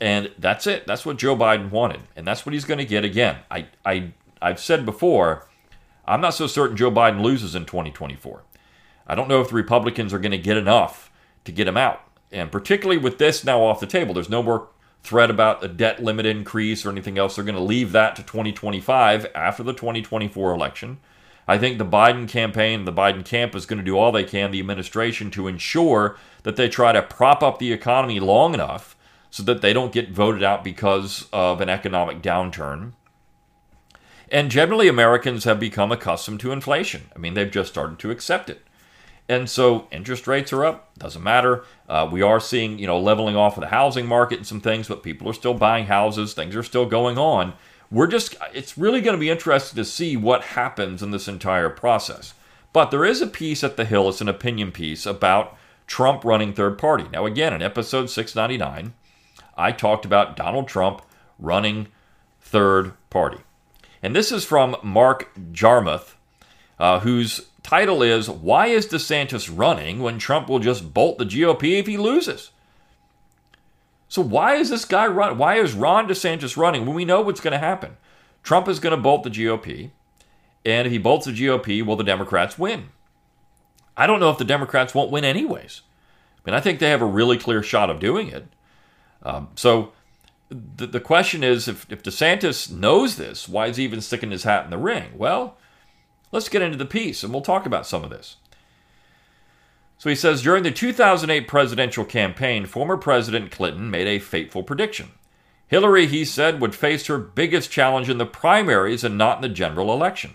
And 0.00 0.30
that's 0.38 0.66
it. 0.66 0.86
That's 0.86 1.06
what 1.06 1.16
Joe 1.16 1.36
Biden 1.36 1.70
wanted. 1.70 2.00
And 2.16 2.26
that's 2.26 2.44
what 2.44 2.52
he's 2.52 2.64
going 2.64 2.78
to 2.78 2.84
get 2.84 3.04
again. 3.04 3.38
I, 3.50 3.66
I, 3.84 4.12
I've 4.40 4.60
said 4.60 4.84
before, 4.84 5.48
I'm 6.06 6.20
not 6.20 6.34
so 6.34 6.46
certain 6.46 6.76
Joe 6.76 6.90
Biden 6.90 7.22
loses 7.22 7.54
in 7.54 7.66
2024. 7.66 8.42
I 9.06 9.14
don't 9.14 9.28
know 9.28 9.40
if 9.40 9.48
the 9.48 9.54
Republicans 9.54 10.12
are 10.12 10.18
going 10.18 10.32
to 10.32 10.38
get 10.38 10.56
enough 10.56 11.10
to 11.44 11.52
get 11.52 11.68
him 11.68 11.76
out. 11.76 12.00
And 12.30 12.50
particularly 12.50 12.98
with 12.98 13.18
this 13.18 13.44
now 13.44 13.62
off 13.62 13.80
the 13.80 13.86
table, 13.86 14.14
there's 14.14 14.30
no 14.30 14.42
more 14.42 14.68
threat 15.02 15.30
about 15.30 15.62
a 15.62 15.68
debt 15.68 16.02
limit 16.02 16.26
increase 16.26 16.86
or 16.86 16.90
anything 16.90 17.18
else. 17.18 17.36
They're 17.36 17.44
going 17.44 17.56
to 17.56 17.62
leave 17.62 17.92
that 17.92 18.16
to 18.16 18.22
2025 18.22 19.26
after 19.34 19.62
the 19.62 19.72
2024 19.72 20.52
election. 20.52 20.98
I 21.52 21.58
think 21.58 21.76
the 21.76 21.84
Biden 21.84 22.26
campaign, 22.26 22.86
the 22.86 22.92
Biden 22.94 23.26
camp 23.26 23.54
is 23.54 23.66
going 23.66 23.78
to 23.78 23.84
do 23.84 23.98
all 23.98 24.10
they 24.10 24.24
can, 24.24 24.52
the 24.52 24.60
administration, 24.60 25.30
to 25.32 25.48
ensure 25.48 26.16
that 26.44 26.56
they 26.56 26.66
try 26.66 26.92
to 26.92 27.02
prop 27.02 27.42
up 27.42 27.58
the 27.58 27.74
economy 27.74 28.20
long 28.20 28.54
enough 28.54 28.96
so 29.28 29.42
that 29.42 29.60
they 29.60 29.74
don't 29.74 29.92
get 29.92 30.12
voted 30.12 30.42
out 30.42 30.64
because 30.64 31.28
of 31.30 31.60
an 31.60 31.68
economic 31.68 32.22
downturn. 32.22 32.92
And 34.30 34.50
generally, 34.50 34.88
Americans 34.88 35.44
have 35.44 35.60
become 35.60 35.92
accustomed 35.92 36.40
to 36.40 36.52
inflation. 36.52 37.10
I 37.14 37.18
mean, 37.18 37.34
they've 37.34 37.50
just 37.50 37.70
started 37.70 37.98
to 37.98 38.10
accept 38.10 38.48
it. 38.48 38.62
And 39.28 39.50
so 39.50 39.88
interest 39.92 40.26
rates 40.26 40.54
are 40.54 40.64
up. 40.64 40.96
Doesn't 40.98 41.22
matter. 41.22 41.64
Uh, 41.86 42.08
we 42.10 42.22
are 42.22 42.40
seeing, 42.40 42.78
you 42.78 42.86
know, 42.86 42.98
leveling 42.98 43.36
off 43.36 43.58
of 43.58 43.60
the 43.60 43.66
housing 43.66 44.06
market 44.06 44.38
and 44.38 44.46
some 44.46 44.62
things, 44.62 44.88
but 44.88 45.02
people 45.02 45.28
are 45.28 45.34
still 45.34 45.52
buying 45.52 45.84
houses. 45.84 46.32
Things 46.32 46.56
are 46.56 46.62
still 46.62 46.86
going 46.86 47.18
on 47.18 47.52
we're 47.92 48.06
just 48.06 48.34
it's 48.54 48.78
really 48.78 49.02
going 49.02 49.14
to 49.14 49.20
be 49.20 49.30
interesting 49.30 49.76
to 49.76 49.84
see 49.84 50.16
what 50.16 50.42
happens 50.42 51.02
in 51.02 51.10
this 51.10 51.28
entire 51.28 51.68
process. 51.68 52.32
But 52.72 52.90
there 52.90 53.04
is 53.04 53.20
a 53.20 53.26
piece 53.26 53.62
at 53.62 53.76
the 53.76 53.84
hill 53.84 54.08
it's 54.08 54.22
an 54.22 54.28
opinion 54.28 54.72
piece 54.72 55.04
about 55.04 55.56
trump 55.86 56.24
running 56.24 56.54
third 56.54 56.78
party. 56.78 57.04
Now 57.12 57.26
again 57.26 57.52
in 57.52 57.62
episode 57.62 58.08
699 58.08 58.94
i 59.54 59.70
talked 59.70 60.06
about 60.06 60.34
donald 60.34 60.66
trump 60.66 61.02
running 61.38 61.88
third 62.40 62.94
party. 63.10 63.38
And 64.02 64.16
this 64.16 64.32
is 64.32 64.44
from 64.44 64.76
mark 64.82 65.30
jarmuth 65.52 66.16
uh, 66.78 67.00
whose 67.00 67.42
title 67.62 68.02
is 68.02 68.28
why 68.30 68.68
is 68.68 68.86
desantis 68.86 69.52
running 69.54 70.00
when 70.00 70.18
trump 70.18 70.48
will 70.48 70.58
just 70.58 70.94
bolt 70.94 71.18
the 71.18 71.26
gop 71.26 71.62
if 71.62 71.86
he 71.86 71.98
loses 71.98 72.52
so 74.12 74.20
why 74.20 74.56
is 74.56 74.68
this 74.68 74.84
guy 74.84 75.06
run? 75.06 75.38
Why 75.38 75.54
is 75.54 75.72
Ron 75.72 76.06
DeSantis 76.06 76.58
running 76.58 76.84
when 76.84 76.94
we 76.94 77.06
know 77.06 77.22
what's 77.22 77.40
going 77.40 77.52
to 77.52 77.58
happen? 77.58 77.96
Trump 78.42 78.68
is 78.68 78.78
going 78.78 78.94
to 78.94 79.00
bolt 79.00 79.22
the 79.22 79.30
GOP, 79.30 79.90
and 80.66 80.86
if 80.86 80.92
he 80.92 80.98
bolts 80.98 81.24
the 81.24 81.32
GOP, 81.32 81.82
will 81.82 81.96
the 81.96 82.04
Democrats 82.04 82.58
win? 82.58 82.90
I 83.96 84.06
don't 84.06 84.20
know 84.20 84.28
if 84.28 84.36
the 84.36 84.44
Democrats 84.44 84.94
won't 84.94 85.10
win 85.10 85.24
anyways. 85.24 85.80
I 86.36 86.50
mean, 86.50 86.54
I 86.54 86.60
think 86.60 86.78
they 86.78 86.90
have 86.90 87.00
a 87.00 87.06
really 87.06 87.38
clear 87.38 87.62
shot 87.62 87.88
of 87.88 88.00
doing 88.00 88.28
it. 88.28 88.48
Um, 89.22 89.48
so 89.54 89.94
the, 90.50 90.86
the 90.86 91.00
question 91.00 91.42
is, 91.42 91.66
if, 91.66 91.90
if 91.90 92.02
DeSantis 92.02 92.70
knows 92.70 93.16
this, 93.16 93.48
why 93.48 93.68
is 93.68 93.78
he 93.78 93.84
even 93.84 94.02
sticking 94.02 94.30
his 94.30 94.44
hat 94.44 94.66
in 94.66 94.70
the 94.70 94.76
ring? 94.76 95.12
Well, 95.16 95.56
let's 96.32 96.50
get 96.50 96.60
into 96.60 96.76
the 96.76 96.84
piece, 96.84 97.24
and 97.24 97.32
we'll 97.32 97.40
talk 97.40 97.64
about 97.64 97.86
some 97.86 98.04
of 98.04 98.10
this. 98.10 98.36
So 100.02 100.10
he 100.10 100.16
says 100.16 100.42
during 100.42 100.64
the 100.64 100.72
2008 100.72 101.46
presidential 101.46 102.04
campaign, 102.04 102.66
former 102.66 102.96
President 102.96 103.52
Clinton 103.52 103.88
made 103.88 104.08
a 104.08 104.18
fateful 104.18 104.64
prediction. 104.64 105.10
Hillary, 105.68 106.08
he 106.08 106.24
said, 106.24 106.60
would 106.60 106.74
face 106.74 107.06
her 107.06 107.18
biggest 107.18 107.70
challenge 107.70 108.10
in 108.10 108.18
the 108.18 108.26
primaries 108.26 109.04
and 109.04 109.16
not 109.16 109.36
in 109.36 109.42
the 109.42 109.48
general 109.48 109.92
election. 109.92 110.32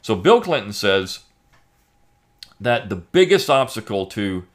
So 0.00 0.14
Bill 0.14 0.40
Clinton 0.40 0.72
says 0.72 1.24
that 2.60 2.88
the 2.88 2.94
biggest 2.94 3.50
obstacle 3.50 4.06
to 4.06 4.46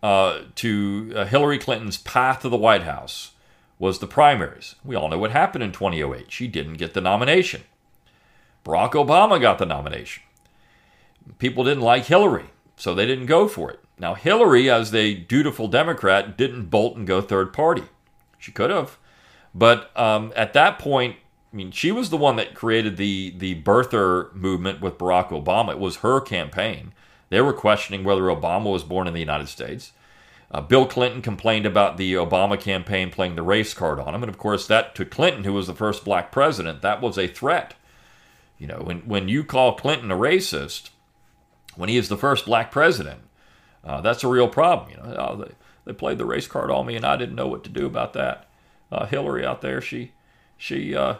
uh, 0.00 0.42
to 0.54 1.12
uh, 1.16 1.24
Hillary 1.24 1.58
Clinton's 1.58 1.96
path 1.96 2.42
to 2.42 2.48
the 2.48 2.56
White 2.56 2.84
House 2.84 3.32
was 3.80 3.98
the 3.98 4.06
primaries. 4.06 4.76
We 4.84 4.94
all 4.94 5.08
know 5.08 5.18
what 5.18 5.32
happened 5.32 5.64
in 5.64 5.72
2008. 5.72 6.30
She 6.30 6.46
didn't 6.46 6.74
get 6.74 6.94
the 6.94 7.00
nomination. 7.00 7.62
Barack 8.64 8.92
Obama 8.92 9.40
got 9.40 9.58
the 9.58 9.66
nomination. 9.66 10.22
People 11.38 11.64
didn't 11.64 11.82
like 11.82 12.04
Hillary. 12.04 12.50
So 12.78 12.94
they 12.94 13.06
didn't 13.06 13.26
go 13.26 13.48
for 13.48 13.70
it. 13.70 13.80
Now, 13.98 14.14
Hillary, 14.14 14.70
as 14.70 14.94
a 14.94 15.14
dutiful 15.14 15.66
Democrat, 15.68 16.38
didn't 16.38 16.66
bolt 16.66 16.96
and 16.96 17.06
go 17.06 17.20
third 17.20 17.52
party. 17.52 17.82
She 18.38 18.52
could 18.52 18.70
have. 18.70 18.96
But 19.54 19.90
um, 19.98 20.32
at 20.36 20.52
that 20.52 20.78
point, 20.78 21.16
I 21.52 21.56
mean, 21.56 21.72
she 21.72 21.90
was 21.90 22.10
the 22.10 22.16
one 22.16 22.36
that 22.36 22.54
created 22.54 22.96
the 22.96 23.34
the 23.36 23.60
birther 23.62 24.32
movement 24.34 24.80
with 24.80 24.98
Barack 24.98 25.30
Obama. 25.30 25.72
It 25.72 25.78
was 25.78 25.96
her 25.96 26.20
campaign. 26.20 26.92
They 27.30 27.40
were 27.40 27.52
questioning 27.52 28.04
whether 28.04 28.22
Obama 28.22 28.70
was 28.70 28.84
born 28.84 29.06
in 29.06 29.14
the 29.14 29.20
United 29.20 29.48
States. 29.48 29.92
Uh, 30.50 30.60
Bill 30.60 30.86
Clinton 30.86 31.20
complained 31.20 31.66
about 31.66 31.96
the 31.96 32.14
Obama 32.14 32.58
campaign 32.58 33.10
playing 33.10 33.34
the 33.34 33.42
race 33.42 33.74
card 33.74 33.98
on 33.98 34.14
him, 34.14 34.22
and 34.22 34.30
of 34.30 34.38
course, 34.38 34.66
that 34.66 34.94
to 34.94 35.04
Clinton, 35.04 35.44
who 35.44 35.52
was 35.52 35.66
the 35.66 35.74
first 35.74 36.04
black 36.04 36.32
president, 36.32 36.80
that 36.80 37.02
was 37.02 37.18
a 37.18 37.26
threat. 37.26 37.74
You 38.58 38.66
know, 38.66 38.80
when 38.84 39.00
when 39.00 39.28
you 39.28 39.42
call 39.42 39.74
Clinton 39.74 40.10
a 40.10 40.16
racist, 40.16 40.90
when 41.78 41.88
he 41.88 41.96
is 41.96 42.08
the 42.08 42.18
first 42.18 42.44
black 42.44 42.72
president, 42.72 43.20
uh, 43.84 44.00
that's 44.00 44.24
a 44.24 44.28
real 44.28 44.48
problem. 44.48 44.90
You 44.90 44.96
know, 44.96 45.16
oh, 45.16 45.36
they, 45.36 45.52
they 45.84 45.92
played 45.92 46.18
the 46.18 46.26
race 46.26 46.48
card 46.48 46.72
on 46.72 46.86
me, 46.86 46.96
and 46.96 47.04
I 47.04 47.16
didn't 47.16 47.36
know 47.36 47.46
what 47.46 47.62
to 47.64 47.70
do 47.70 47.86
about 47.86 48.14
that. 48.14 48.48
Uh, 48.90 49.06
Hillary 49.06 49.46
out 49.46 49.62
there, 49.62 49.80
she 49.80 50.10
she 50.56 50.96
uh, 50.96 51.18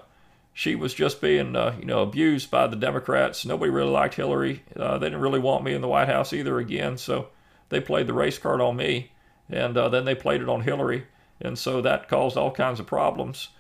she 0.52 0.74
was 0.74 0.94
just 0.94 1.20
being 1.20 1.54
uh, 1.54 1.76
you 1.78 1.84
know 1.84 2.02
abused 2.02 2.50
by 2.50 2.66
the 2.66 2.76
Democrats. 2.76 3.46
Nobody 3.46 3.70
really 3.70 3.92
liked 3.92 4.16
Hillary. 4.16 4.64
Uh, 4.74 4.98
they 4.98 5.06
didn't 5.06 5.20
really 5.20 5.38
want 5.38 5.62
me 5.62 5.74
in 5.74 5.80
the 5.80 5.88
White 5.88 6.08
House 6.08 6.32
either 6.32 6.58
again. 6.58 6.98
So 6.98 7.28
they 7.68 7.80
played 7.80 8.08
the 8.08 8.12
race 8.12 8.38
card 8.38 8.60
on 8.60 8.76
me, 8.76 9.12
and 9.48 9.76
uh, 9.76 9.88
then 9.88 10.06
they 10.06 10.16
played 10.16 10.42
it 10.42 10.48
on 10.48 10.62
Hillary, 10.62 11.06
and 11.40 11.56
so 11.56 11.80
that 11.82 12.08
caused 12.08 12.36
all 12.36 12.50
kinds 12.50 12.80
of 12.80 12.86
problems. 12.86 13.50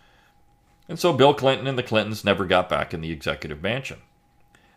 And 0.88 0.98
so 0.98 1.12
Bill 1.12 1.34
Clinton 1.34 1.68
and 1.68 1.78
the 1.78 1.82
Clintons 1.84 2.24
never 2.24 2.44
got 2.44 2.68
back 2.68 2.92
in 2.92 3.02
the 3.02 3.12
executive 3.12 3.62
mansion. 3.62 3.98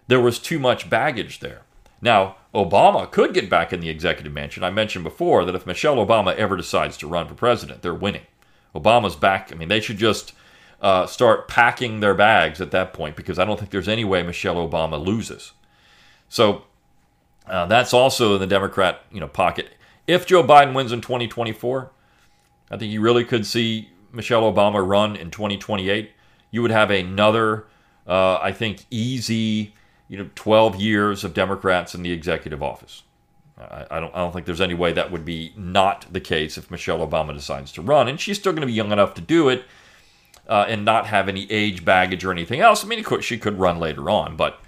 There 0.07 0.19
was 0.19 0.37
too 0.37 0.59
much 0.59 0.89
baggage 0.89 1.39
there. 1.39 1.63
Now, 2.01 2.37
Obama 2.53 3.09
could 3.09 3.33
get 3.33 3.49
back 3.49 3.71
in 3.71 3.79
the 3.79 3.89
executive 3.89 4.33
mansion. 4.33 4.63
I 4.63 4.71
mentioned 4.71 5.03
before 5.03 5.45
that 5.45 5.55
if 5.55 5.65
Michelle 5.65 5.97
Obama 5.97 6.35
ever 6.35 6.57
decides 6.57 6.97
to 6.97 7.07
run 7.07 7.27
for 7.27 7.33
president, 7.33 7.81
they're 7.81 7.93
winning. 7.93 8.25
Obama's 8.75 9.15
back. 9.15 9.51
I 9.51 9.55
mean, 9.55 9.69
they 9.69 9.79
should 9.79 9.97
just 9.97 10.33
uh, 10.81 11.05
start 11.05 11.47
packing 11.47 11.99
their 11.99 12.13
bags 12.13 12.59
at 12.59 12.71
that 12.71 12.93
point 12.93 13.15
because 13.15 13.37
I 13.37 13.45
don't 13.45 13.59
think 13.59 13.71
there's 13.71 13.87
any 13.87 14.03
way 14.03 14.23
Michelle 14.23 14.55
Obama 14.55 15.03
loses. 15.03 15.51
So 16.27 16.63
uh, 17.47 17.67
that's 17.67 17.93
also 17.93 18.35
in 18.35 18.41
the 18.41 18.47
Democrat 18.47 19.01
you 19.11 19.19
know 19.19 19.27
pocket. 19.27 19.69
If 20.07 20.25
Joe 20.25 20.43
Biden 20.43 20.73
wins 20.73 20.91
in 20.91 21.01
2024, 21.01 21.91
I 22.71 22.77
think 22.77 22.91
you 22.91 23.01
really 23.01 23.23
could 23.23 23.45
see 23.45 23.89
Michelle 24.11 24.51
Obama 24.51 24.85
run 24.85 25.15
in 25.15 25.29
2028. 25.29 26.11
You 26.49 26.61
would 26.61 26.71
have 26.71 26.89
another, 26.89 27.65
uh, 28.07 28.39
I 28.41 28.51
think, 28.51 28.85
easy 28.89 29.73
you 30.11 30.17
know 30.17 30.29
12 30.35 30.75
years 30.75 31.23
of 31.23 31.33
Democrats 31.33 31.95
in 31.95 32.03
the 32.03 32.11
executive 32.11 32.61
office. 32.61 33.03
I, 33.57 33.85
I, 33.89 33.99
don't 34.01 34.13
I 34.13 34.17
don't 34.17 34.33
think 34.33 34.45
there's 34.45 34.59
any 34.59 34.73
way 34.73 34.91
that 34.91 35.09
would 35.09 35.23
be 35.23 35.53
not 35.55 36.05
the 36.11 36.19
case 36.19 36.57
if 36.57 36.69
Michelle 36.69 36.99
Obama 37.07 37.33
decides 37.33 37.71
to 37.73 37.81
run, 37.81 38.09
and 38.09 38.19
she's 38.19 38.37
still 38.37 38.51
going 38.51 38.61
to 38.61 38.67
be 38.67 38.73
young 38.73 38.91
enough 38.91 39.13
to 39.13 39.21
do 39.21 39.47
it 39.47 39.63
uh, 40.49 40.65
and 40.67 40.83
not 40.83 41.07
have 41.07 41.29
any 41.29 41.49
age 41.49 41.85
baggage 41.85 42.25
or 42.25 42.31
anything 42.31 42.59
else. 42.59 42.83
I 42.83 42.89
mean, 42.89 43.01
could, 43.05 43.23
she 43.23 43.37
could 43.37 43.57
run 43.57 43.79
later 43.79 44.09
on, 44.09 44.35
but 44.35 44.59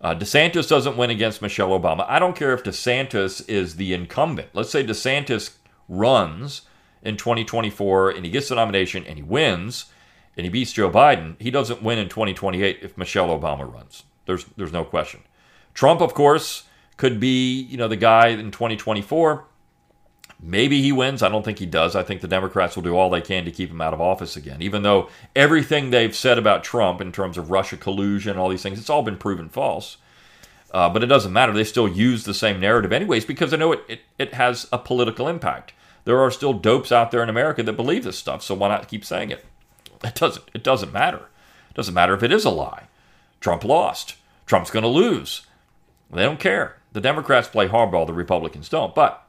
uh, 0.00 0.14
DeSantis 0.14 0.66
doesn't 0.66 0.96
win 0.96 1.10
against 1.10 1.42
Michelle 1.42 1.78
Obama. 1.78 2.06
I 2.08 2.18
don't 2.18 2.34
care 2.34 2.54
if 2.54 2.64
DeSantis 2.64 3.46
is 3.50 3.76
the 3.76 3.92
incumbent. 3.92 4.48
Let's 4.54 4.70
say 4.70 4.82
DeSantis 4.82 5.56
runs 5.90 6.62
in 7.02 7.18
2024 7.18 8.12
and 8.12 8.24
he 8.24 8.30
gets 8.30 8.48
the 8.48 8.54
nomination 8.54 9.04
and 9.04 9.18
he 9.18 9.22
wins 9.22 9.92
and 10.38 10.46
he 10.46 10.50
beats 10.50 10.72
Joe 10.72 10.88
Biden. 10.88 11.36
He 11.38 11.50
doesn't 11.50 11.82
win 11.82 11.98
in 11.98 12.08
2028 12.08 12.78
if 12.80 12.96
Michelle 12.96 13.28
Obama 13.28 13.70
runs. 13.70 14.04
There's 14.26 14.44
there's 14.56 14.72
no 14.72 14.84
question. 14.84 15.20
Trump, 15.74 16.00
of 16.00 16.14
course, 16.14 16.64
could 16.96 17.20
be 17.20 17.60
you 17.62 17.76
know 17.76 17.88
the 17.88 17.96
guy 17.96 18.28
in 18.28 18.50
2024 18.50 19.44
Maybe 20.42 20.80
he 20.80 20.90
wins. 20.90 21.22
I 21.22 21.28
don't 21.28 21.44
think 21.44 21.58
he 21.58 21.66
does. 21.66 21.94
I 21.94 22.02
think 22.02 22.20
the 22.20 22.28
Democrats 22.28 22.74
will 22.74 22.82
do 22.82 22.96
all 22.96 23.10
they 23.10 23.20
can 23.20 23.44
to 23.44 23.50
keep 23.50 23.70
him 23.70 23.80
out 23.80 23.92
of 23.92 24.00
office 24.00 24.36
again, 24.36 24.62
even 24.62 24.82
though 24.82 25.10
everything 25.36 25.90
they've 25.90 26.16
said 26.16 26.38
about 26.38 26.64
Trump 26.64 27.00
in 27.00 27.12
terms 27.12 27.36
of 27.36 27.50
Russia 27.50 27.76
collusion, 27.76 28.38
all 28.38 28.48
these 28.48 28.62
things, 28.62 28.78
it's 28.78 28.88
all 28.88 29.02
been 29.02 29.18
proven 29.18 29.48
false. 29.50 29.98
Uh, 30.72 30.88
but 30.88 31.02
it 31.02 31.08
doesn't 31.08 31.32
matter. 31.32 31.52
They 31.52 31.64
still 31.64 31.88
use 31.88 32.24
the 32.24 32.32
same 32.32 32.60
narrative, 32.60 32.92
anyways, 32.92 33.24
because 33.24 33.50
they 33.50 33.56
know 33.56 33.72
it, 33.72 33.84
it, 33.88 34.00
it 34.18 34.34
has 34.34 34.66
a 34.72 34.78
political 34.78 35.28
impact. 35.28 35.72
There 36.04 36.20
are 36.20 36.30
still 36.30 36.54
dopes 36.54 36.90
out 36.90 37.10
there 37.10 37.22
in 37.22 37.28
America 37.28 37.62
that 37.62 37.72
believe 37.74 38.04
this 38.04 38.16
stuff, 38.16 38.42
so 38.42 38.54
why 38.54 38.68
not 38.68 38.88
keep 38.88 39.04
saying 39.04 39.30
it? 39.30 39.44
It 40.02 40.14
doesn't, 40.14 40.44
it 40.54 40.64
doesn't 40.64 40.94
matter. 40.94 41.28
It 41.68 41.74
doesn't 41.74 41.92
matter 41.92 42.14
if 42.14 42.22
it 42.22 42.32
is 42.32 42.46
a 42.46 42.50
lie. 42.50 42.84
Trump 43.40 43.64
lost. 43.64 44.16
Trump's 44.46 44.70
going 44.70 44.82
to 44.82 44.88
lose. 44.88 45.46
They 46.12 46.22
don't 46.22 46.40
care. 46.40 46.76
The 46.92 47.00
Democrats 47.00 47.48
play 47.48 47.68
hardball, 47.68 48.06
the 48.06 48.12
Republicans 48.12 48.68
don't. 48.68 48.94
But 48.94 49.24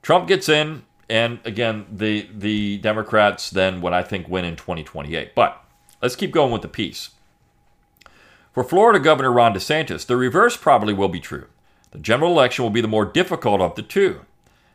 Trump 0.00 0.26
gets 0.26 0.48
in, 0.48 0.84
and 1.08 1.38
again, 1.44 1.86
the 1.92 2.28
the 2.34 2.78
Democrats 2.78 3.50
then 3.50 3.80
what 3.80 3.92
I 3.92 4.02
think 4.02 4.28
win 4.28 4.44
in 4.44 4.56
2028. 4.56 5.34
But 5.34 5.62
let's 6.00 6.16
keep 6.16 6.32
going 6.32 6.52
with 6.52 6.62
the 6.62 6.68
piece. 6.68 7.10
For 8.52 8.64
Florida 8.64 8.98
Governor 8.98 9.32
Ron 9.32 9.54
DeSantis, 9.54 10.06
the 10.06 10.16
reverse 10.16 10.56
probably 10.56 10.92
will 10.92 11.08
be 11.08 11.20
true. 11.20 11.46
The 11.90 11.98
general 11.98 12.32
election 12.32 12.62
will 12.62 12.70
be 12.70 12.80
the 12.80 12.88
more 12.88 13.04
difficult 13.04 13.60
of 13.60 13.74
the 13.76 13.82
two. 13.82 14.22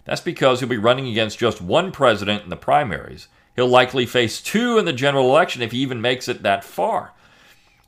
That's 0.06 0.22
because 0.22 0.60
he'll 0.60 0.70
be 0.70 0.78
running 0.78 1.08
against 1.08 1.40
just 1.40 1.62
one 1.62 1.92
president 1.92 2.44
in 2.44 2.50
the 2.50 2.56
primaries. 2.56 3.28
He'll 3.56 3.68
likely 3.68 4.06
face 4.06 4.40
two 4.40 4.78
in 4.78 4.86
the 4.86 4.94
general 4.94 5.30
election 5.30 5.62
if 5.62 5.72
he 5.72 5.80
even 5.80 6.00
makes 6.00 6.28
it 6.28 6.44
that 6.44 6.64
far. 6.64 7.14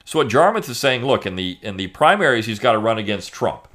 So 0.10 0.18
what 0.18 0.28
Jarmuth 0.28 0.68
is 0.68 0.80
saying, 0.80 1.06
look, 1.06 1.28
in 1.28 1.36
the 1.36 1.60
in 1.62 1.78
the 1.78 1.86
primaries 1.86 2.48
he's 2.48 2.58
got 2.58 2.72
to 2.72 2.80
run 2.80 2.98
against 2.98 3.32
Trump. 3.32 3.68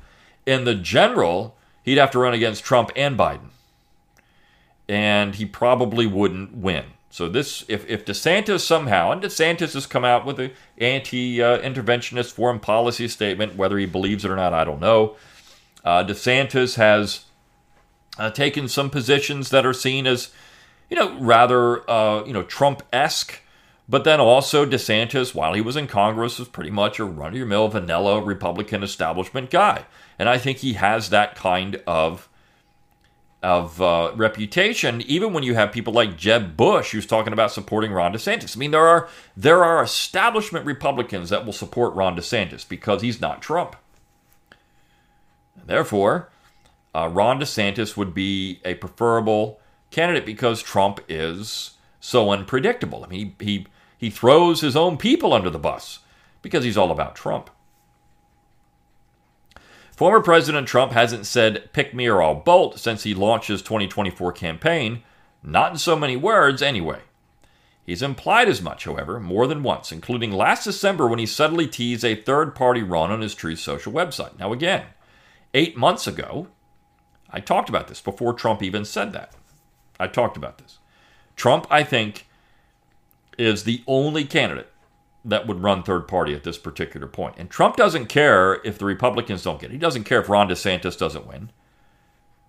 In 0.45 0.64
the 0.64 0.75
general, 0.75 1.57
he'd 1.85 1.97
have 1.99 2.11
to 2.11 2.19
run 2.19 2.35
against 2.35 2.64
Trump 2.64 2.91
and 2.97 3.17
Biden 3.17 3.50
and 4.88 5.37
he 5.37 5.47
probably 5.47 6.09
wouldn't 6.09 6.57
win. 6.57 6.87
So 7.09 7.29
this, 7.29 7.64
if, 7.69 7.88
if 7.88 8.05
DeSantis 8.05 8.61
somehow, 8.62 9.12
and 9.12 9.23
DeSantis 9.23 9.75
has 9.75 9.87
come 9.87 10.05
out 10.05 10.26
with 10.26 10.41
an 10.41 10.50
anti-interventionist 10.79 12.33
foreign 12.33 12.59
policy 12.59 13.07
statement, 13.07 13.55
whether 13.55 13.79
he 13.79 13.87
believes 13.87 14.25
it 14.25 14.33
or 14.33 14.37
not, 14.37 14.53
I 14.53 14.64
don't 14.64 14.81
know. 14.81 15.14
Uh, 15.85 16.03
DeSantis 16.03 16.75
has 16.75 17.26
uh, 18.19 18.31
taken 18.31 18.67
some 18.67 18.91
positions 18.91 19.50
that 19.50 19.64
are 19.64 19.73
seen 19.73 20.09
as, 20.09 20.33
you 20.91 20.97
know, 20.97 21.17
rather, 21.21 21.88
uh, 21.88 22.25
you 22.25 22.33
know, 22.33 22.43
Trump-esque. 22.43 23.41
But 23.88 24.05
then 24.05 24.19
also 24.19 24.64
DeSantis, 24.64 25.35
while 25.35 25.53
he 25.53 25.61
was 25.61 25.76
in 25.76 25.87
Congress, 25.87 26.38
was 26.38 26.49
pretty 26.49 26.71
much 26.71 26.99
a 26.99 27.05
run-of-your-mill 27.05 27.69
vanilla 27.69 28.23
Republican 28.23 28.83
establishment 28.83 29.50
guy, 29.50 29.85
and 30.19 30.29
I 30.29 30.38
think 30.38 30.59
he 30.59 30.75
has 30.75 31.11
that 31.11 31.35
kind 31.35 31.83
of 31.87 32.29
of 33.43 33.83
uh, 33.83 34.11
reputation, 34.17 35.03
even 35.03 35.35
when 35.35 35.43
you 35.43 35.55
have 35.55 35.71
people 35.71 35.93
like 35.93 36.17
Jeb 36.17 36.57
Bush, 36.57 36.93
who's 36.93 37.05
talking 37.05 37.35
about 37.35 37.53
supporting 37.53 37.93
Ron 37.93 38.14
DeSantis. 38.14 38.57
I 38.57 38.59
mean, 38.59 38.71
there 38.71 38.87
are 38.87 39.07
there 39.37 39.62
are 39.62 39.83
establishment 39.83 40.64
Republicans 40.64 41.29
that 41.29 41.45
will 41.45 41.53
support 41.53 41.95
Ron 41.95 42.17
DeSantis 42.17 42.67
because 42.67 43.03
he's 43.03 43.21
not 43.21 43.43
Trump. 43.43 43.76
Therefore, 45.67 46.31
uh, 46.95 47.11
Ron 47.12 47.38
DeSantis 47.38 47.99
would 47.99 48.14
be 48.14 48.61
a 48.64 48.76
preferable 48.76 49.61
candidate 49.91 50.25
because 50.25 50.62
Trump 50.62 51.00
is 51.07 51.73
so 52.00 52.31
unpredictable. 52.31 53.05
I 53.05 53.09
mean, 53.09 53.35
he 53.38 53.45
he, 53.45 53.67
he 54.04 54.11
throws 54.11 54.61
his 54.61 54.76
own 54.76 54.99
people 54.99 55.32
under 55.32 55.49
the 55.49 55.58
bus 55.58 56.00
because 56.42 56.62
he's 56.62 56.76
all 56.76 56.90
about 56.90 57.16
Trump. 57.16 57.49
Former 59.96 60.20
President 60.20 60.68
Trump 60.68 60.92
hasn't 60.92 61.25
said 61.25 61.73
pick 61.73 61.94
me 61.94 62.06
or 62.06 62.23
I'll 62.23 62.34
bolt 62.34 62.78
since 62.78 63.04
he 63.04 63.14
launched 63.14 63.49
his 63.49 63.62
2024 63.62 64.30
campaign, 64.32 65.02
not 65.42 65.73
in 65.73 65.78
so 65.78 65.96
many 65.96 66.16
words 66.16 66.61
anyway. 66.61 67.00
He's 67.87 68.02
implied 68.02 68.46
as 68.46 68.61
much, 68.61 68.84
however, 68.84 69.18
more 69.18 69.46
than 69.46 69.62
once, 69.62 69.90
including 69.90 70.32
last 70.32 70.64
December 70.64 71.06
when 71.06 71.18
he 71.18 71.25
subtly 71.25 71.66
teased 71.66 72.04
a 72.04 72.14
third 72.14 72.54
party 72.54 72.82
run 72.82 73.11
on 73.11 73.23
his 73.23 73.34
Truth 73.34 73.61
Social 73.61 73.90
website. 73.90 74.38
Now, 74.38 74.52
again, 74.52 74.84
eight 75.54 75.78
months 75.78 76.06
ago, 76.06 76.49
I 77.30 77.40
talked 77.40 77.70
about 77.70 77.88
this 77.88 78.02
before 78.02 78.34
Trump 78.34 78.62
even 78.62 78.84
said 78.84 79.14
that. 79.14 79.32
I 79.99 80.08
talked 80.08 80.37
about 80.37 80.58
this. 80.58 80.76
Trump, 81.37 81.66
I 81.70 81.82
think, 81.84 82.26
is 83.38 83.64
the 83.64 83.83
only 83.87 84.25
candidate 84.25 84.71
that 85.25 85.47
would 85.47 85.62
run 85.62 85.83
third 85.83 86.07
party 86.07 86.35
at 86.35 86.45
this 86.45 86.59
particular 86.59 87.07
point. 87.07 87.37
And 87.38 87.49
Trump 87.49 87.76
doesn't 87.76 88.07
care 88.07 88.61
if 88.64 88.79
the 88.79 88.85
Republicans 88.85 89.43
don't 89.43 89.61
get 89.61 89.71
it. 89.71 89.75
He 89.75 89.79
doesn't 89.79 90.05
care 90.05 90.21
if 90.21 90.29
Ron 90.29 90.49
DeSantis 90.49 90.99
doesn't 90.99 91.26
win. 91.26 91.50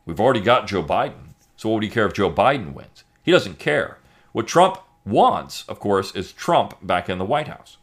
We've 0.06 0.20
already 0.20 0.42
got 0.42 0.68
Joe 0.68 0.84
Biden. 0.84 1.34
So 1.56 1.70
what 1.70 1.76
would 1.76 1.84
he 1.84 1.90
care 1.90 2.06
if 2.06 2.14
Joe 2.14 2.30
Biden 2.30 2.74
wins? 2.74 3.04
He 3.24 3.32
doesn't 3.32 3.60
care. 3.60 3.98
What 4.34 4.48
Trump 4.48 4.78
wants, 5.06 5.64
of 5.68 5.80
course, 5.80 6.14
is 6.16 6.34
Trump 6.34 6.76
back 6.82 7.10
in 7.10 7.18
the 7.18 7.26
White 7.26 7.48
House. 7.48 7.78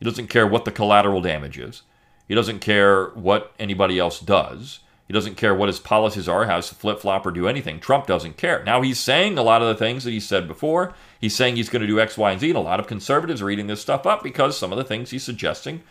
He 0.00 0.04
doesn't 0.04 0.28
care 0.28 0.46
what 0.46 0.64
the 0.64 0.72
collateral 0.72 1.20
damage 1.20 1.58
is. 1.58 1.82
He 2.26 2.34
doesn't 2.34 2.58
care 2.60 3.06
what 3.10 3.52
anybody 3.58 3.98
else 3.98 4.18
does. 4.18 4.80
He 5.06 5.12
doesn't 5.12 5.36
care 5.36 5.54
what 5.54 5.68
his 5.68 5.78
policies 5.78 6.28
are, 6.28 6.46
has 6.46 6.70
to 6.70 6.74
flip 6.74 7.00
flop 7.00 7.26
or 7.26 7.30
do 7.30 7.46
anything. 7.46 7.78
Trump 7.78 8.06
doesn't 8.06 8.38
care. 8.38 8.64
Now 8.64 8.80
he's 8.80 8.98
saying 8.98 9.36
a 9.36 9.42
lot 9.42 9.60
of 9.60 9.68
the 9.68 9.74
things 9.74 10.04
that 10.04 10.12
he 10.12 10.20
said 10.20 10.48
before. 10.48 10.94
He's 11.20 11.36
saying 11.36 11.56
he's 11.56 11.68
going 11.68 11.82
to 11.82 11.86
do 11.86 12.00
X, 12.00 12.16
Y, 12.16 12.30
and 12.32 12.40
Z, 12.40 12.48
and 12.48 12.56
a 12.56 12.60
lot 12.60 12.80
of 12.80 12.86
conservatives 12.86 13.42
are 13.42 13.50
eating 13.50 13.66
this 13.66 13.82
stuff 13.82 14.06
up 14.06 14.22
because 14.22 14.56
some 14.56 14.72
of 14.72 14.78
the 14.78 14.84
things 14.84 15.10
he's 15.10 15.22
suggesting, 15.22 15.82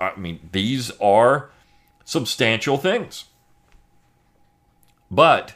I 0.00 0.16
mean, 0.16 0.48
these 0.50 0.90
are 1.00 1.50
substantial 2.04 2.76
things. 2.76 3.26
But 5.10 5.54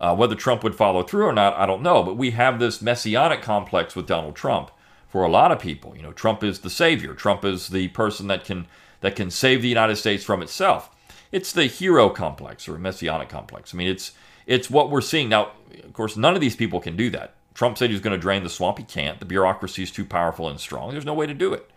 uh, 0.00 0.14
whether 0.14 0.36
Trump 0.36 0.62
would 0.62 0.76
follow 0.76 1.02
through 1.02 1.26
or 1.26 1.32
not, 1.32 1.56
I 1.56 1.66
don't 1.66 1.82
know. 1.82 2.02
But 2.04 2.16
we 2.16 2.32
have 2.32 2.60
this 2.60 2.80
messianic 2.80 3.42
complex 3.42 3.96
with 3.96 4.06
Donald 4.06 4.36
Trump 4.36 4.70
for 5.08 5.24
a 5.24 5.28
lot 5.28 5.50
of 5.50 5.58
people. 5.58 5.96
You 5.96 6.02
know, 6.02 6.12
Trump 6.12 6.44
is 6.44 6.60
the 6.60 6.70
savior. 6.70 7.14
Trump 7.14 7.44
is 7.44 7.68
the 7.68 7.88
person 7.88 8.28
that 8.28 8.44
can 8.44 8.66
that 9.00 9.16
can 9.16 9.30
save 9.30 9.60
the 9.60 9.68
United 9.68 9.96
States 9.96 10.24
from 10.24 10.42
itself. 10.42 10.93
It's 11.34 11.50
the 11.50 11.66
hero 11.66 12.10
complex 12.10 12.68
or 12.68 12.78
messianic 12.78 13.28
complex. 13.28 13.74
I 13.74 13.76
mean, 13.76 13.88
it's 13.88 14.12
it's 14.46 14.70
what 14.70 14.88
we're 14.88 15.00
seeing 15.00 15.28
now. 15.28 15.50
Of 15.82 15.92
course, 15.92 16.16
none 16.16 16.36
of 16.36 16.40
these 16.40 16.54
people 16.54 16.78
can 16.78 16.96
do 16.96 17.10
that. 17.10 17.34
Trump 17.54 17.76
said 17.76 17.90
he 17.90 17.94
was 17.94 18.00
going 18.00 18.16
to 18.16 18.22
drain 18.22 18.44
the 18.44 18.48
swamp. 18.48 18.78
He 18.78 18.84
can't. 18.84 19.18
The 19.18 19.26
bureaucracy 19.26 19.82
is 19.82 19.90
too 19.90 20.04
powerful 20.04 20.48
and 20.48 20.60
strong. 20.60 20.92
There's 20.92 21.04
no 21.04 21.12
way 21.12 21.26
to 21.26 21.34
do 21.34 21.52
it. 21.52 21.68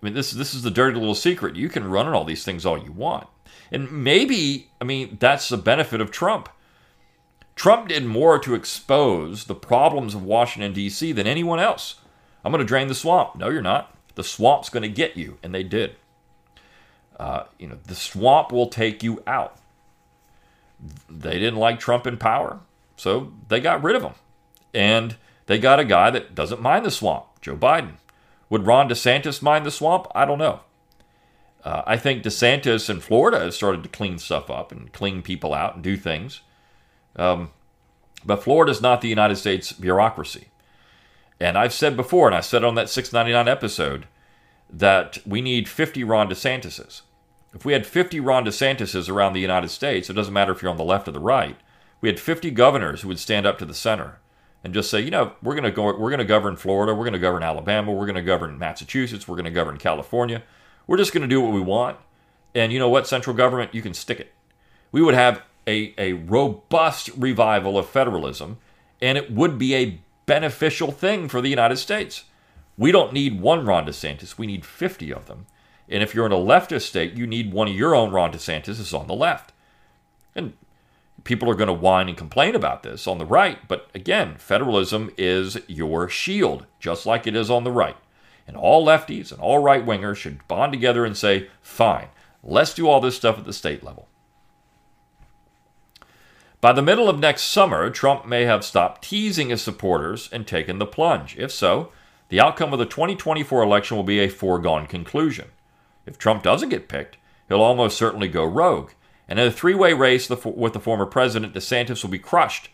I 0.00 0.04
mean, 0.04 0.14
this 0.14 0.30
this 0.30 0.54
is 0.54 0.62
the 0.62 0.70
dirty 0.70 0.96
little 0.96 1.16
secret. 1.16 1.56
You 1.56 1.68
can 1.68 1.90
run 1.90 2.06
on 2.06 2.14
all 2.14 2.24
these 2.24 2.44
things 2.44 2.64
all 2.64 2.78
you 2.78 2.92
want, 2.92 3.26
and 3.72 3.90
maybe 3.90 4.70
I 4.80 4.84
mean 4.84 5.16
that's 5.18 5.48
the 5.48 5.56
benefit 5.56 6.00
of 6.00 6.12
Trump. 6.12 6.48
Trump 7.56 7.88
did 7.88 8.04
more 8.04 8.38
to 8.38 8.54
expose 8.54 9.46
the 9.46 9.56
problems 9.56 10.14
of 10.14 10.22
Washington, 10.22 10.72
D.C. 10.72 11.10
than 11.10 11.26
anyone 11.26 11.58
else. 11.58 11.96
I'm 12.44 12.52
going 12.52 12.60
to 12.60 12.64
drain 12.64 12.86
the 12.86 12.94
swamp. 12.94 13.34
No, 13.34 13.48
you're 13.48 13.60
not. 13.60 13.96
The 14.14 14.22
swamp's 14.22 14.68
going 14.68 14.84
to 14.84 14.88
get 14.88 15.16
you, 15.16 15.38
and 15.42 15.52
they 15.52 15.64
did. 15.64 15.96
Uh, 17.18 17.44
you 17.58 17.68
know, 17.68 17.78
the 17.86 17.94
swamp 17.94 18.52
will 18.52 18.68
take 18.68 19.02
you 19.02 19.22
out. 19.26 19.56
They 21.08 21.38
didn't 21.38 21.58
like 21.58 21.78
Trump 21.78 22.06
in 22.06 22.16
power, 22.16 22.60
so 22.96 23.32
they 23.48 23.60
got 23.60 23.82
rid 23.82 23.96
of 23.96 24.02
him. 24.02 24.14
And 24.72 25.16
they 25.46 25.58
got 25.58 25.80
a 25.80 25.84
guy 25.84 26.10
that 26.10 26.34
doesn't 26.34 26.60
mind 26.60 26.84
the 26.84 26.90
swamp, 26.90 27.26
Joe 27.40 27.56
Biden. 27.56 27.94
Would 28.50 28.66
Ron 28.66 28.88
DeSantis 28.88 29.42
mind 29.42 29.64
the 29.64 29.70
swamp? 29.70 30.06
I 30.14 30.24
don't 30.24 30.38
know. 30.38 30.60
Uh, 31.64 31.82
I 31.86 31.96
think 31.96 32.22
DeSantis 32.22 32.90
in 32.90 33.00
Florida 33.00 33.40
has 33.40 33.56
started 33.56 33.82
to 33.84 33.88
clean 33.88 34.18
stuff 34.18 34.50
up 34.50 34.70
and 34.70 34.92
clean 34.92 35.22
people 35.22 35.54
out 35.54 35.74
and 35.74 35.82
do 35.82 35.96
things. 35.96 36.42
Um, 37.16 37.50
but 38.24 38.42
Florida 38.42 38.70
is 38.70 38.82
not 38.82 39.00
the 39.00 39.08
United 39.08 39.36
States 39.36 39.72
bureaucracy. 39.72 40.48
And 41.40 41.56
I've 41.56 41.72
said 41.72 41.96
before, 41.96 42.26
and 42.26 42.36
I 42.36 42.40
said 42.40 42.64
on 42.64 42.74
that 42.74 42.90
699 42.90 43.48
episode, 43.48 44.06
that 44.70 45.18
we 45.26 45.40
need 45.40 45.68
50 45.68 46.04
Ron 46.04 46.28
DeSantises. 46.28 47.02
If 47.52 47.64
we 47.64 47.72
had 47.72 47.86
50 47.86 48.18
Ron 48.20 48.44
DeSantises 48.44 49.08
around 49.08 49.32
the 49.32 49.40
United 49.40 49.68
States, 49.68 50.10
it 50.10 50.14
doesn't 50.14 50.34
matter 50.34 50.52
if 50.52 50.62
you're 50.62 50.70
on 50.70 50.76
the 50.76 50.84
left 50.84 51.06
or 51.06 51.12
the 51.12 51.20
right, 51.20 51.56
we 52.00 52.08
had 52.08 52.18
50 52.18 52.50
governors 52.50 53.02
who 53.02 53.08
would 53.08 53.18
stand 53.18 53.46
up 53.46 53.58
to 53.58 53.64
the 53.64 53.74
center 53.74 54.18
and 54.64 54.74
just 54.74 54.90
say, 54.90 55.00
you 55.00 55.10
know, 55.10 55.32
we're 55.42 55.54
going 55.54 55.64
to 55.64 55.70
go 55.70 55.84
we're 55.84 56.10
going 56.10 56.18
to 56.18 56.24
govern 56.24 56.56
Florida, 56.56 56.94
we're 56.94 57.04
going 57.04 57.12
to 57.12 57.18
govern 57.18 57.42
Alabama, 57.42 57.92
we're 57.92 58.06
going 58.06 58.16
to 58.16 58.22
govern 58.22 58.58
Massachusetts, 58.58 59.28
we're 59.28 59.36
going 59.36 59.44
to 59.44 59.50
govern 59.50 59.76
California. 59.76 60.42
We're 60.86 60.96
just 60.96 61.12
going 61.12 61.22
to 61.22 61.28
do 61.28 61.40
what 61.40 61.52
we 61.52 61.60
want. 61.60 61.98
And 62.54 62.72
you 62.72 62.78
know 62.78 62.88
what, 62.88 63.06
central 63.06 63.36
government, 63.36 63.74
you 63.74 63.82
can 63.82 63.94
stick 63.94 64.20
it. 64.20 64.32
We 64.92 65.02
would 65.02 65.14
have 65.14 65.42
a, 65.66 65.94
a 65.98 66.12
robust 66.14 67.10
revival 67.16 67.78
of 67.78 67.88
federalism, 67.88 68.58
and 69.00 69.18
it 69.18 69.30
would 69.30 69.58
be 69.58 69.74
a 69.74 70.00
beneficial 70.26 70.92
thing 70.92 71.28
for 71.28 71.40
the 71.40 71.48
United 71.48 71.76
States. 71.76 72.24
We 72.76 72.92
don't 72.92 73.12
need 73.12 73.40
one 73.40 73.64
Ron 73.64 73.86
DeSantis, 73.86 74.38
we 74.38 74.46
need 74.46 74.64
50 74.64 75.12
of 75.12 75.26
them. 75.26 75.46
And 75.88 76.02
if 76.02 76.14
you're 76.14 76.26
in 76.26 76.32
a 76.32 76.36
leftist 76.36 76.82
state, 76.82 77.14
you 77.14 77.26
need 77.26 77.52
one 77.52 77.68
of 77.68 77.74
your 77.74 77.94
own 77.94 78.10
Ron 78.10 78.32
DeSantis 78.32 78.80
is 78.80 78.94
on 78.94 79.06
the 79.06 79.14
left. 79.14 79.52
And 80.34 80.54
people 81.24 81.48
are 81.50 81.54
going 81.54 81.68
to 81.68 81.72
whine 81.72 82.08
and 82.08 82.16
complain 82.16 82.54
about 82.54 82.82
this 82.82 83.06
on 83.06 83.18
the 83.18 83.26
right, 83.26 83.58
but 83.68 83.88
again, 83.94 84.36
federalism 84.36 85.10
is 85.16 85.58
your 85.66 86.08
shield, 86.08 86.66
just 86.80 87.06
like 87.06 87.26
it 87.26 87.36
is 87.36 87.50
on 87.50 87.64
the 87.64 87.72
right. 87.72 87.96
And 88.46 88.56
all 88.56 88.84
lefties 88.84 89.32
and 89.32 89.40
all 89.40 89.58
right 89.58 89.84
wingers 89.84 90.16
should 90.16 90.46
bond 90.48 90.72
together 90.72 91.04
and 91.04 91.16
say, 91.16 91.48
fine, 91.62 92.08
let's 92.42 92.74
do 92.74 92.88
all 92.88 93.00
this 93.00 93.16
stuff 93.16 93.38
at 93.38 93.44
the 93.44 93.52
state 93.52 93.82
level. 93.82 94.08
By 96.60 96.72
the 96.72 96.82
middle 96.82 97.08
of 97.08 97.18
next 97.18 97.44
summer, 97.44 97.90
Trump 97.90 98.26
may 98.26 98.44
have 98.44 98.64
stopped 98.64 99.02
teasing 99.04 99.50
his 99.50 99.62
supporters 99.62 100.28
and 100.32 100.46
taken 100.46 100.78
the 100.78 100.86
plunge. 100.86 101.36
If 101.38 101.52
so, 101.52 101.92
the 102.28 102.40
outcome 102.40 102.72
of 102.72 102.78
the 102.78 102.86
2024 102.86 103.62
election 103.62 103.96
will 103.96 104.04
be 104.04 104.20
a 104.20 104.28
foregone 104.28 104.86
conclusion. 104.86 105.48
If 106.06 106.18
Trump 106.18 106.42
doesn't 106.42 106.68
get 106.68 106.88
picked, 106.88 107.16
he'll 107.48 107.62
almost 107.62 107.96
certainly 107.96 108.28
go 108.28 108.44
rogue. 108.44 108.90
And 109.28 109.38
in 109.38 109.46
a 109.46 109.52
three 109.52 109.74
way 109.74 109.92
race 109.92 110.28
with 110.28 110.72
the 110.72 110.80
former 110.80 111.06
president, 111.06 111.54
DeSantis 111.54 112.02
will 112.02 112.10
be 112.10 112.18
crushed. 112.18 112.68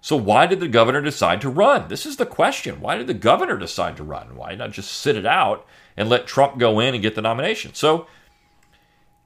So, 0.00 0.16
why 0.16 0.46
did 0.46 0.60
the 0.60 0.68
governor 0.68 1.00
decide 1.00 1.40
to 1.40 1.48
run? 1.48 1.88
This 1.88 2.06
is 2.06 2.16
the 2.16 2.26
question. 2.26 2.80
Why 2.80 2.96
did 2.96 3.06
the 3.06 3.14
governor 3.14 3.56
decide 3.56 3.96
to 3.96 4.04
run? 4.04 4.36
Why 4.36 4.54
not 4.54 4.72
just 4.72 4.92
sit 4.92 5.16
it 5.16 5.26
out 5.26 5.66
and 5.96 6.08
let 6.08 6.26
Trump 6.26 6.58
go 6.58 6.80
in 6.80 6.94
and 6.94 7.02
get 7.02 7.14
the 7.14 7.22
nomination? 7.22 7.74
So, 7.74 8.06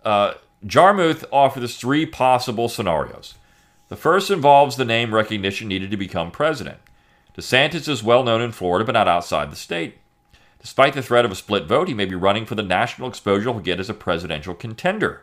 uh, 0.05 0.35
Jarmuth 0.67 1.25
offers 1.33 1.77
three 1.77 2.07
possible 2.07 2.69
scenarios. 2.69 3.35
The 3.89 3.97
first 3.97 4.31
involves 4.31 4.77
the 4.77 4.85
name 4.85 5.15
recognition 5.15 5.69
needed 5.69 5.91
to 5.91 5.97
become 5.97 6.31
president. 6.31 6.79
DeSantis 7.41 7.89
is 7.89 8.03
well 8.03 8.23
known 8.23 8.43
in 8.43 8.53
Florida, 8.53 8.85
but 8.85 8.93
not 8.93 9.09
outside 9.09 9.51
the 9.51 9.57
state. 9.57 9.97
Despite 10.61 10.93
the 10.93 11.03
threat 11.03 11.25
of 11.25 11.33
a 11.33 11.35
split 11.35 11.65
vote, 11.65 11.89
he 11.89 11.95
may 11.95 12.05
be 12.05 12.15
running 12.15 12.45
for 12.45 12.55
the 12.55 12.63
national 12.63 13.09
exposure 13.09 13.51
he'll 13.51 13.61
get 13.61 13.81
as 13.81 13.89
a 13.89 13.95
presidential 13.95 14.55
contender. 14.55 15.23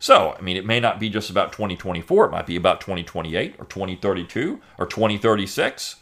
So, 0.00 0.34
I 0.36 0.42
mean, 0.42 0.56
it 0.56 0.66
may 0.66 0.80
not 0.80 0.98
be 0.98 1.08
just 1.08 1.30
about 1.30 1.52
2024, 1.52 2.24
it 2.24 2.30
might 2.32 2.46
be 2.46 2.56
about 2.56 2.80
2028 2.80 3.54
or 3.60 3.64
2032 3.64 4.60
or 4.76 4.86
2036. 4.86 5.96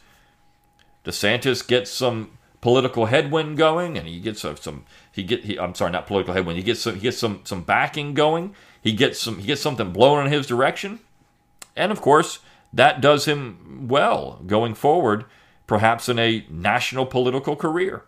DeSantis 1.05 1.67
gets 1.67 1.91
some 1.91 2.39
political 2.63 3.05
headwind 3.05 3.59
going 3.59 3.99
and 3.99 4.09
he 4.09 4.21
gets 4.21 4.43
uh, 4.47 4.57
some 4.57 4.87
he 5.13 5.23
get 5.23 5.45
he, 5.45 5.59
I'm 5.59 5.75
sorry, 5.75 5.93
not 5.93 6.07
political 6.07 6.33
headwind. 6.33 6.57
He 6.57 6.65
gets 6.65 6.81
some 6.81 6.95
he 6.95 7.03
gets 7.03 7.19
some 7.19 7.43
some 7.45 7.63
backing 7.63 8.15
going. 8.15 8.55
He 8.81 8.93
gets 8.93 9.21
some 9.21 9.41
he 9.41 9.49
gets 9.49 9.61
something 9.61 9.93
blown 9.93 10.25
in 10.25 10.33
his 10.33 10.47
direction. 10.47 11.01
And 11.77 11.93
of 11.93 12.01
course, 12.01 12.39
that 12.75 13.01
does 13.01 13.25
him 13.25 13.87
well 13.89 14.43
going 14.47 14.75
forward, 14.75 15.25
perhaps 15.67 16.09
in 16.09 16.19
a 16.19 16.45
national 16.51 17.07
political 17.07 17.57
career. 17.57 18.05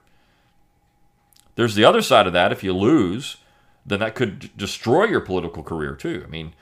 There's 1.55 1.75
the 1.75 1.85
other 1.85 2.03
side 2.03 2.27
of 2.27 2.33
that. 2.35 2.53
If 2.53 2.63
you 2.63 2.73
lose, 2.73 3.39
then 3.87 4.01
that 4.01 4.15
could 4.15 4.55
destroy 4.57 5.05
your 5.05 5.21
political 5.21 5.63
career 5.63 5.95
too. 5.95 6.23
I 6.27 6.29
mean, 6.29 6.53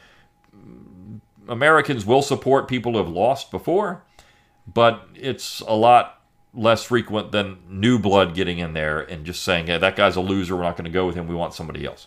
Americans 1.48 2.06
will 2.06 2.22
support 2.22 2.68
people 2.68 2.92
who 2.92 2.98
have 2.98 3.08
lost 3.08 3.50
before, 3.50 4.04
but 4.72 5.08
it's 5.14 5.60
a 5.60 5.74
lot 5.74 6.20
less 6.52 6.84
frequent 6.84 7.32
than 7.32 7.58
new 7.68 7.98
blood 7.98 8.34
getting 8.34 8.58
in 8.58 8.74
there 8.74 9.00
and 9.00 9.26
just 9.26 9.42
saying, 9.42 9.66
hey, 9.66 9.78
that 9.78 9.96
guy's 9.96 10.16
a 10.16 10.20
loser. 10.20 10.54
We're 10.54 10.62
not 10.62 10.76
going 10.76 10.84
to 10.84 10.90
go 10.90 11.06
with 11.06 11.16
him. 11.16 11.26
We 11.26 11.34
want 11.34 11.54
somebody 11.54 11.84
else. 11.84 12.06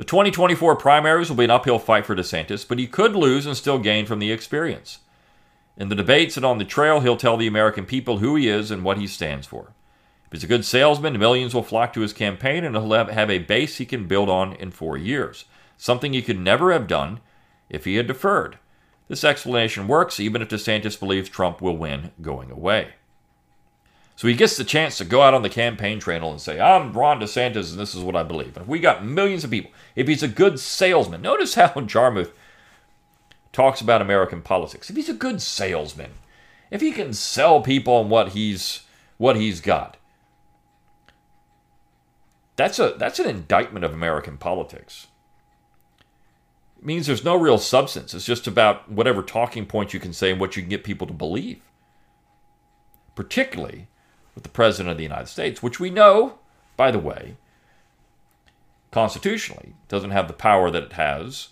The 0.00 0.06
2024 0.06 0.76
primaries 0.76 1.28
will 1.28 1.36
be 1.36 1.44
an 1.44 1.50
uphill 1.50 1.78
fight 1.78 2.06
for 2.06 2.16
DeSantis, 2.16 2.66
but 2.66 2.78
he 2.78 2.86
could 2.86 3.14
lose 3.14 3.44
and 3.44 3.54
still 3.54 3.78
gain 3.78 4.06
from 4.06 4.18
the 4.18 4.32
experience. 4.32 5.00
In 5.76 5.90
the 5.90 5.94
debates 5.94 6.38
and 6.38 6.46
on 6.46 6.56
the 6.56 6.64
trail, 6.64 7.00
he'll 7.00 7.18
tell 7.18 7.36
the 7.36 7.46
American 7.46 7.84
people 7.84 8.16
who 8.16 8.34
he 8.34 8.48
is 8.48 8.70
and 8.70 8.82
what 8.82 8.96
he 8.96 9.06
stands 9.06 9.46
for. 9.46 9.74
If 10.24 10.32
he's 10.32 10.44
a 10.44 10.46
good 10.46 10.64
salesman, 10.64 11.18
millions 11.18 11.54
will 11.54 11.62
flock 11.62 11.92
to 11.92 12.00
his 12.00 12.14
campaign 12.14 12.64
and 12.64 12.74
he'll 12.74 12.90
have 12.90 13.30
a 13.30 13.40
base 13.40 13.76
he 13.76 13.84
can 13.84 14.08
build 14.08 14.30
on 14.30 14.54
in 14.54 14.70
four 14.70 14.96
years, 14.96 15.44
something 15.76 16.14
he 16.14 16.22
could 16.22 16.40
never 16.40 16.72
have 16.72 16.86
done 16.86 17.20
if 17.68 17.84
he 17.84 17.96
had 17.96 18.06
deferred. 18.06 18.58
This 19.08 19.22
explanation 19.22 19.86
works 19.86 20.18
even 20.18 20.40
if 20.40 20.48
DeSantis 20.48 20.98
believes 20.98 21.28
Trump 21.28 21.60
will 21.60 21.76
win 21.76 22.12
going 22.22 22.50
away. 22.50 22.94
So 24.20 24.28
he 24.28 24.34
gets 24.34 24.58
the 24.58 24.64
chance 24.64 24.98
to 24.98 25.06
go 25.06 25.22
out 25.22 25.32
on 25.32 25.40
the 25.40 25.48
campaign 25.48 25.98
trail 25.98 26.30
and 26.30 26.38
say, 26.38 26.60
I'm 26.60 26.92
Ron 26.92 27.20
DeSantis 27.20 27.70
and 27.70 27.80
this 27.80 27.94
is 27.94 28.02
what 28.02 28.14
I 28.14 28.22
believe. 28.22 28.54
And 28.54 28.68
we 28.68 28.78
got 28.78 29.02
millions 29.02 29.44
of 29.44 29.50
people. 29.50 29.70
If 29.96 30.08
he's 30.08 30.22
a 30.22 30.28
good 30.28 30.60
salesman, 30.60 31.22
notice 31.22 31.54
how 31.54 31.68
Jarmuth 31.80 32.34
talks 33.50 33.80
about 33.80 34.02
American 34.02 34.42
politics. 34.42 34.90
If 34.90 34.96
he's 34.96 35.08
a 35.08 35.14
good 35.14 35.40
salesman, 35.40 36.10
if 36.70 36.82
he 36.82 36.92
can 36.92 37.14
sell 37.14 37.62
people 37.62 37.94
on 37.94 38.10
what 38.10 38.32
he's 38.32 38.82
what 39.16 39.36
he's 39.36 39.62
got, 39.62 39.96
that's 42.56 42.78
a 42.78 42.96
that's 42.98 43.20
an 43.20 43.26
indictment 43.26 43.86
of 43.86 43.94
American 43.94 44.36
politics. 44.36 45.06
It 46.78 46.84
means 46.84 47.06
there's 47.06 47.24
no 47.24 47.36
real 47.36 47.56
substance. 47.56 48.12
It's 48.12 48.26
just 48.26 48.46
about 48.46 48.92
whatever 48.92 49.22
talking 49.22 49.64
points 49.64 49.94
you 49.94 49.98
can 49.98 50.12
say 50.12 50.30
and 50.30 50.38
what 50.38 50.56
you 50.56 50.62
can 50.62 50.68
get 50.68 50.84
people 50.84 51.06
to 51.06 51.14
believe. 51.14 51.62
Particularly 53.14 53.86
with 54.40 54.44
the 54.44 54.56
President 54.56 54.90
of 54.90 54.96
the 54.96 55.02
United 55.02 55.28
States, 55.28 55.62
which 55.62 55.78
we 55.78 55.90
know, 55.90 56.38
by 56.78 56.90
the 56.90 56.98
way, 56.98 57.36
constitutionally 58.90 59.74
doesn't 59.88 60.12
have 60.12 60.28
the 60.28 60.34
power 60.34 60.70
that 60.70 60.84
it 60.84 60.92
has. 60.94 61.48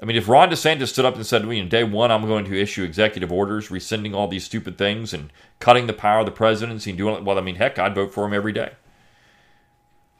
I 0.00 0.06
mean, 0.06 0.16
if 0.16 0.28
Ron 0.28 0.50
DeSantis 0.50 0.88
stood 0.88 1.04
up 1.04 1.16
and 1.16 1.26
said, 1.26 1.42
to 1.42 1.48
me, 1.48 1.58
"In 1.58 1.68
day 1.68 1.82
one, 1.82 2.12
I'm 2.12 2.26
going 2.26 2.44
to 2.44 2.60
issue 2.60 2.84
executive 2.84 3.32
orders 3.32 3.72
rescinding 3.72 4.14
all 4.14 4.28
these 4.28 4.44
stupid 4.44 4.78
things 4.78 5.12
and 5.12 5.32
cutting 5.58 5.88
the 5.88 5.92
power 5.92 6.20
of 6.20 6.26
the 6.26 6.32
presidency 6.32 6.90
and 6.90 6.98
doing 6.98 7.16
it, 7.16 7.24
well, 7.24 7.38
I 7.38 7.40
mean, 7.40 7.56
heck, 7.56 7.76
I'd 7.76 7.96
vote 7.96 8.14
for 8.14 8.24
him 8.24 8.32
every 8.32 8.52
day. 8.52 8.72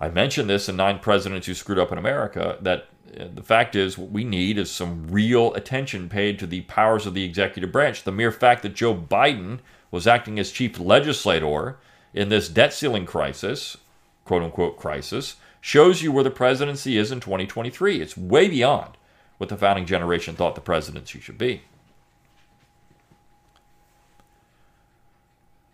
I 0.00 0.08
mentioned 0.08 0.50
this 0.50 0.68
in 0.68 0.74
Nine 0.74 0.98
Presidents 0.98 1.46
Who 1.46 1.54
Screwed 1.54 1.78
Up 1.78 1.92
in 1.92 1.98
America 1.98 2.58
that 2.60 2.88
uh, 3.18 3.28
the 3.32 3.42
fact 3.42 3.76
is, 3.76 3.96
what 3.96 4.10
we 4.10 4.24
need 4.24 4.58
is 4.58 4.70
some 4.72 5.06
real 5.08 5.54
attention 5.54 6.08
paid 6.08 6.40
to 6.40 6.46
the 6.46 6.62
powers 6.62 7.06
of 7.06 7.14
the 7.14 7.24
executive 7.24 7.70
branch. 7.70 8.02
The 8.02 8.12
mere 8.12 8.32
fact 8.32 8.62
that 8.62 8.74
Joe 8.74 8.94
Biden 8.94 9.60
was 9.92 10.08
acting 10.08 10.40
as 10.40 10.50
chief 10.50 10.80
legislator 10.80 11.78
in 12.14 12.28
this 12.28 12.48
debt 12.48 12.72
ceiling 12.72 13.06
crisis, 13.06 13.76
quote 14.24 14.42
unquote 14.42 14.76
crisis, 14.76 15.36
shows 15.60 16.02
you 16.02 16.12
where 16.12 16.24
the 16.24 16.30
presidency 16.30 16.96
is 16.96 17.10
in 17.10 17.20
2023. 17.20 18.00
It's 18.00 18.16
way 18.16 18.48
beyond 18.48 18.96
what 19.38 19.48
the 19.48 19.56
founding 19.56 19.86
generation 19.86 20.34
thought 20.34 20.54
the 20.54 20.60
presidency 20.60 21.20
should 21.20 21.38
be. 21.38 21.62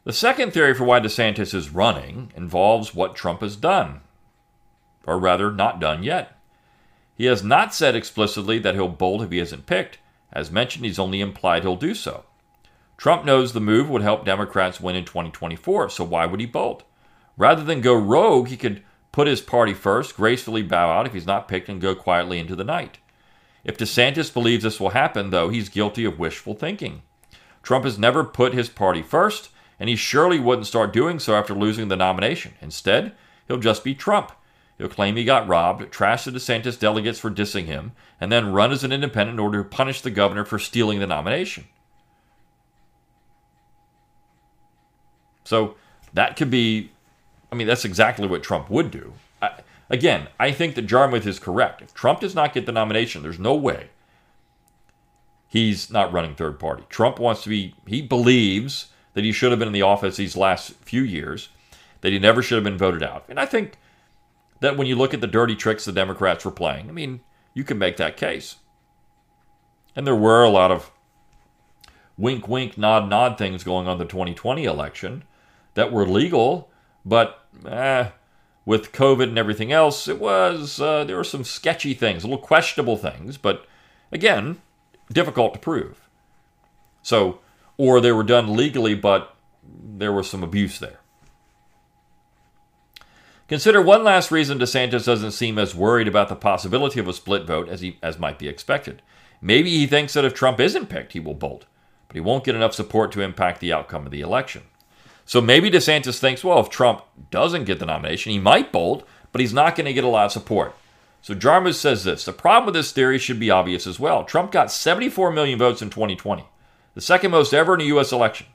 The 0.04 0.12
second 0.12 0.52
theory 0.52 0.74
for 0.74 0.84
why 0.84 1.00
DeSantis 1.00 1.54
is 1.54 1.70
running 1.70 2.30
involves 2.36 2.94
what 2.94 3.16
Trump 3.16 3.40
has 3.40 3.56
done, 3.56 4.02
or 5.06 5.18
rather, 5.18 5.50
not 5.50 5.80
done 5.80 6.02
yet. 6.02 6.38
He 7.16 7.24
has 7.24 7.42
not 7.42 7.72
said 7.72 7.94
explicitly 7.94 8.58
that 8.58 8.74
he'll 8.74 8.88
bolt 8.88 9.22
if 9.22 9.30
he 9.30 9.38
isn't 9.38 9.66
picked. 9.66 9.98
As 10.30 10.50
mentioned, 10.50 10.84
he's 10.84 10.98
only 10.98 11.20
implied 11.20 11.62
he'll 11.62 11.76
do 11.76 11.94
so. 11.94 12.24
Trump 12.96 13.24
knows 13.24 13.52
the 13.52 13.60
move 13.60 13.88
would 13.90 14.02
help 14.02 14.24
Democrats 14.24 14.80
win 14.80 14.96
in 14.96 15.04
2024, 15.04 15.90
so 15.90 16.04
why 16.04 16.26
would 16.26 16.40
he 16.40 16.46
bolt? 16.46 16.84
Rather 17.36 17.64
than 17.64 17.80
go 17.80 17.94
rogue, 17.94 18.48
he 18.48 18.56
could 18.56 18.82
put 19.12 19.26
his 19.26 19.40
party 19.40 19.74
first, 19.74 20.16
gracefully 20.16 20.62
bow 20.62 20.90
out 20.90 21.06
if 21.06 21.12
he's 21.12 21.26
not 21.26 21.48
picked, 21.48 21.68
and 21.68 21.80
go 21.80 21.94
quietly 21.94 22.38
into 22.38 22.56
the 22.56 22.64
night. 22.64 22.98
If 23.64 23.78
DeSantis 23.78 24.32
believes 24.32 24.62
this 24.62 24.78
will 24.78 24.90
happen, 24.90 25.30
though, 25.30 25.48
he's 25.48 25.68
guilty 25.68 26.04
of 26.04 26.18
wishful 26.18 26.54
thinking. 26.54 27.02
Trump 27.62 27.84
has 27.84 27.98
never 27.98 28.24
put 28.24 28.54
his 28.54 28.68
party 28.68 29.02
first, 29.02 29.50
and 29.80 29.88
he 29.88 29.96
surely 29.96 30.38
wouldn't 30.38 30.66
start 30.66 30.92
doing 30.92 31.18
so 31.18 31.34
after 31.34 31.54
losing 31.54 31.88
the 31.88 31.96
nomination. 31.96 32.54
Instead, 32.60 33.12
he'll 33.48 33.58
just 33.58 33.82
be 33.82 33.94
Trump. 33.94 34.32
He'll 34.78 34.88
claim 34.88 35.16
he 35.16 35.24
got 35.24 35.48
robbed, 35.48 35.90
trash 35.92 36.24
the 36.24 36.32
DeSantis 36.32 36.78
delegates 36.78 37.18
for 37.18 37.30
dissing 37.30 37.66
him, 37.66 37.92
and 38.20 38.30
then 38.30 38.52
run 38.52 38.72
as 38.72 38.84
an 38.84 38.92
independent 38.92 39.36
in 39.36 39.40
order 39.40 39.62
to 39.62 39.68
punish 39.68 40.00
the 40.00 40.10
governor 40.10 40.44
for 40.44 40.58
stealing 40.58 40.98
the 40.98 41.06
nomination. 41.06 41.64
So 45.44 45.76
that 46.12 46.36
could 46.36 46.50
be, 46.50 46.90
I 47.52 47.54
mean, 47.54 47.66
that's 47.66 47.84
exactly 47.84 48.26
what 48.26 48.42
Trump 48.42 48.68
would 48.70 48.90
do. 48.90 49.12
I, 49.40 49.60
again, 49.88 50.28
I 50.40 50.50
think 50.50 50.74
that 50.74 50.86
Jarmuth 50.86 51.26
is 51.26 51.38
correct. 51.38 51.82
If 51.82 51.94
Trump 51.94 52.20
does 52.20 52.34
not 52.34 52.54
get 52.54 52.66
the 52.66 52.72
nomination, 52.72 53.22
there's 53.22 53.38
no 53.38 53.54
way 53.54 53.90
he's 55.54 55.88
not 55.88 56.12
running 56.12 56.34
third 56.34 56.58
party. 56.58 56.82
Trump 56.88 57.20
wants 57.20 57.44
to 57.44 57.48
be, 57.48 57.74
he 57.86 58.02
believes 58.02 58.88
that 59.12 59.22
he 59.22 59.30
should 59.30 59.52
have 59.52 59.60
been 59.60 59.68
in 59.68 59.72
the 59.72 59.82
office 59.82 60.16
these 60.16 60.36
last 60.36 60.72
few 60.82 61.02
years, 61.02 61.48
that 62.00 62.12
he 62.12 62.18
never 62.18 62.42
should 62.42 62.56
have 62.56 62.64
been 62.64 62.76
voted 62.76 63.04
out. 63.04 63.24
And 63.28 63.38
I 63.38 63.46
think 63.46 63.78
that 64.58 64.76
when 64.76 64.88
you 64.88 64.96
look 64.96 65.14
at 65.14 65.20
the 65.20 65.28
dirty 65.28 65.54
tricks 65.54 65.84
the 65.84 65.92
Democrats 65.92 66.44
were 66.44 66.50
playing, 66.50 66.88
I 66.88 66.92
mean, 66.92 67.20
you 67.54 67.62
can 67.62 67.78
make 67.78 67.98
that 67.98 68.16
case. 68.16 68.56
And 69.94 70.04
there 70.04 70.16
were 70.16 70.42
a 70.42 70.50
lot 70.50 70.72
of 70.72 70.90
wink, 72.18 72.48
wink, 72.48 72.76
nod, 72.76 73.08
nod 73.08 73.38
things 73.38 73.62
going 73.62 73.86
on 73.86 73.98
the 73.98 74.04
2020 74.04 74.64
election 74.64 75.22
that 75.74 75.92
were 75.92 76.06
legal, 76.06 76.70
but 77.04 77.46
eh, 77.68 78.10
with 78.64 78.92
COVID 78.92 79.24
and 79.24 79.38
everything 79.38 79.72
else, 79.72 80.08
it 80.08 80.20
was 80.20 80.80
uh, 80.80 81.04
there 81.04 81.16
were 81.16 81.24
some 81.24 81.44
sketchy 81.44 81.94
things, 81.94 82.24
a 82.24 82.26
little 82.26 82.42
questionable 82.42 82.96
things, 82.96 83.36
but 83.36 83.66
again, 84.10 84.58
difficult 85.12 85.54
to 85.54 85.60
prove. 85.60 86.08
So 87.02 87.40
or 87.76 88.00
they 88.00 88.12
were 88.12 88.22
done 88.22 88.56
legally, 88.56 88.94
but 88.94 89.34
there 89.62 90.12
was 90.12 90.28
some 90.28 90.42
abuse 90.42 90.78
there. 90.78 91.00
Consider 93.48 93.82
one 93.82 94.04
last 94.04 94.30
reason 94.30 94.58
DeSantis 94.58 95.04
doesn't 95.04 95.32
seem 95.32 95.58
as 95.58 95.74
worried 95.74 96.08
about 96.08 96.28
the 96.28 96.36
possibility 96.36 96.98
of 96.98 97.08
a 97.08 97.12
split 97.12 97.44
vote 97.44 97.68
as, 97.68 97.80
he, 97.82 97.98
as 98.02 98.18
might 98.18 98.38
be 98.38 98.48
expected. 98.48 99.02
Maybe 99.40 99.70
he 99.70 99.86
thinks 99.86 100.14
that 100.14 100.24
if 100.24 100.32
Trump 100.32 100.60
isn't 100.60 100.88
picked, 100.88 101.12
he 101.12 101.20
will 101.20 101.34
bolt, 101.34 101.66
but 102.08 102.14
he 102.14 102.20
won't 102.20 102.44
get 102.44 102.54
enough 102.54 102.72
support 102.72 103.12
to 103.12 103.20
impact 103.20 103.60
the 103.60 103.72
outcome 103.72 104.06
of 104.06 104.12
the 104.12 104.22
election. 104.22 104.62
So 105.26 105.40
maybe 105.40 105.70
DeSantis 105.70 106.18
thinks, 106.18 106.44
well, 106.44 106.60
if 106.60 106.68
Trump 106.68 107.02
doesn't 107.30 107.64
get 107.64 107.78
the 107.78 107.86
nomination, 107.86 108.32
he 108.32 108.38
might 108.38 108.72
bolt, 108.72 109.06
but 109.32 109.40
he's 109.40 109.54
not 109.54 109.74
going 109.74 109.86
to 109.86 109.92
get 109.92 110.04
a 110.04 110.08
lot 110.08 110.26
of 110.26 110.32
support. 110.32 110.74
So 111.22 111.34
Jarmuth 111.34 111.76
says 111.76 112.04
this 112.04 112.24
the 112.24 112.32
problem 112.32 112.66
with 112.66 112.74
this 112.74 112.92
theory 112.92 113.18
should 113.18 113.40
be 113.40 113.50
obvious 113.50 113.86
as 113.86 113.98
well. 113.98 114.24
Trump 114.24 114.52
got 114.52 114.70
74 114.70 115.32
million 115.32 115.58
votes 115.58 115.80
in 115.80 115.88
2020 115.90 116.44
the 116.94 117.00
second 117.00 117.32
most 117.32 117.52
ever 117.52 117.74
in 117.74 117.80
a 117.80 117.84
U.S. 117.84 118.12
election. 118.12 118.46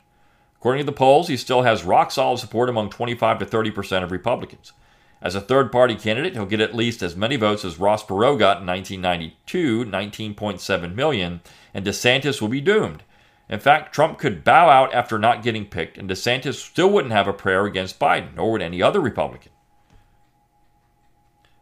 According 0.58 0.86
to 0.86 0.92
the 0.92 0.96
polls, 0.96 1.28
he 1.28 1.38
still 1.38 1.62
has 1.64 1.84
rock 1.84 2.12
solid 2.12 2.40
support 2.40 2.70
among 2.70 2.90
25 2.90 3.40
to 3.40 3.46
30 3.46 3.72
percent 3.72 4.04
of 4.04 4.12
Republicans. 4.12 4.74
As 5.22 5.36
a 5.36 5.42
third 5.42 5.72
party 5.72 5.96
candidate, 5.96 6.34
he'll 6.34 6.46
get 6.46 6.62
at 6.62 6.74
least 6.74 7.04
as 7.04 7.16
many 7.16 7.36
votes 7.36 7.66
as 7.66 7.78
Ross 7.78 8.06
Perot 8.06 8.40
got 8.40 8.62
in 8.62 8.68
1992, 8.68 9.86
19.7 9.86 10.96
million, 10.96 11.42
and 11.74 11.86
DeSantis 11.86 12.42
will 12.42 12.48
be 12.48 12.62
doomed. 12.62 13.04
In 13.50 13.60
fact, 13.60 13.94
Trump 13.94 14.20
could 14.20 14.44
bow 14.44 14.70
out 14.70 14.94
after 14.94 15.18
not 15.18 15.42
getting 15.42 15.66
picked, 15.66 15.98
and 15.98 16.10
DeSantis 16.10 16.56
still 16.56 16.90
wouldn't 16.90 17.14
have 17.14 17.28
a 17.28 17.34
prayer 17.34 17.66
against 17.66 18.00
Biden, 18.00 18.36
nor 18.36 18.52
would 18.52 18.62
any 18.62 18.82
other 18.82 19.02
Republican. 19.02 19.52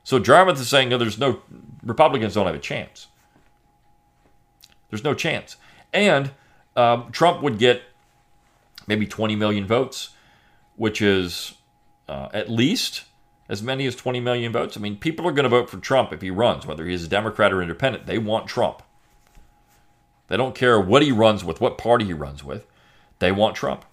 So 0.04 0.20
Jarmuth 0.20 0.60
is 0.60 0.68
saying 0.68 0.90
no, 0.90 0.98
there's 0.98 1.18
no 1.18 1.42
Republicans 1.84 2.34
don't 2.34 2.46
have 2.46 2.56
a 2.56 2.60
chance. 2.60 3.08
There's 4.90 5.04
no 5.04 5.14
chance. 5.14 5.58
And 5.94 6.32
um, 6.76 7.12
Trump 7.12 7.42
would 7.42 7.58
get 7.58 7.82
maybe 8.88 9.06
20 9.06 9.36
million 9.36 9.66
votes, 9.66 10.10
which 10.76 11.02
is 11.02 11.56
uh, 12.08 12.30
at 12.34 12.50
least 12.50 13.04
as 13.50 13.64
many 13.64 13.86
as 13.86 13.96
20 13.96 14.20
million 14.20 14.52
votes. 14.52 14.78
I 14.78 14.80
mean, 14.80 14.98
people 14.98 15.28
are 15.28 15.32
going 15.32 15.44
to 15.44 15.50
vote 15.50 15.70
for 15.70 15.78
Trump 15.78 16.12
if 16.12 16.22
he 16.22 16.32
runs, 16.32 16.66
whether 16.66 16.86
he's 16.86 17.04
a 17.04 17.08
Democrat 17.10 17.54
or 17.54 17.62
independent. 17.62 18.06
They 18.06 18.18
want 18.18 18.48
Trump. 18.48 18.84
They 20.28 20.38
don't 20.38 20.56
care 20.56 20.80
what 20.80 21.02
he 21.02 21.12
runs 21.12 21.44
with, 21.44 21.62
what 21.62 21.78
party 21.78 22.06
he 22.06 22.14
runs 22.14 22.44
with. 22.44 22.66
They 23.20 23.32
want 23.32 23.56
Trump. 23.56 23.86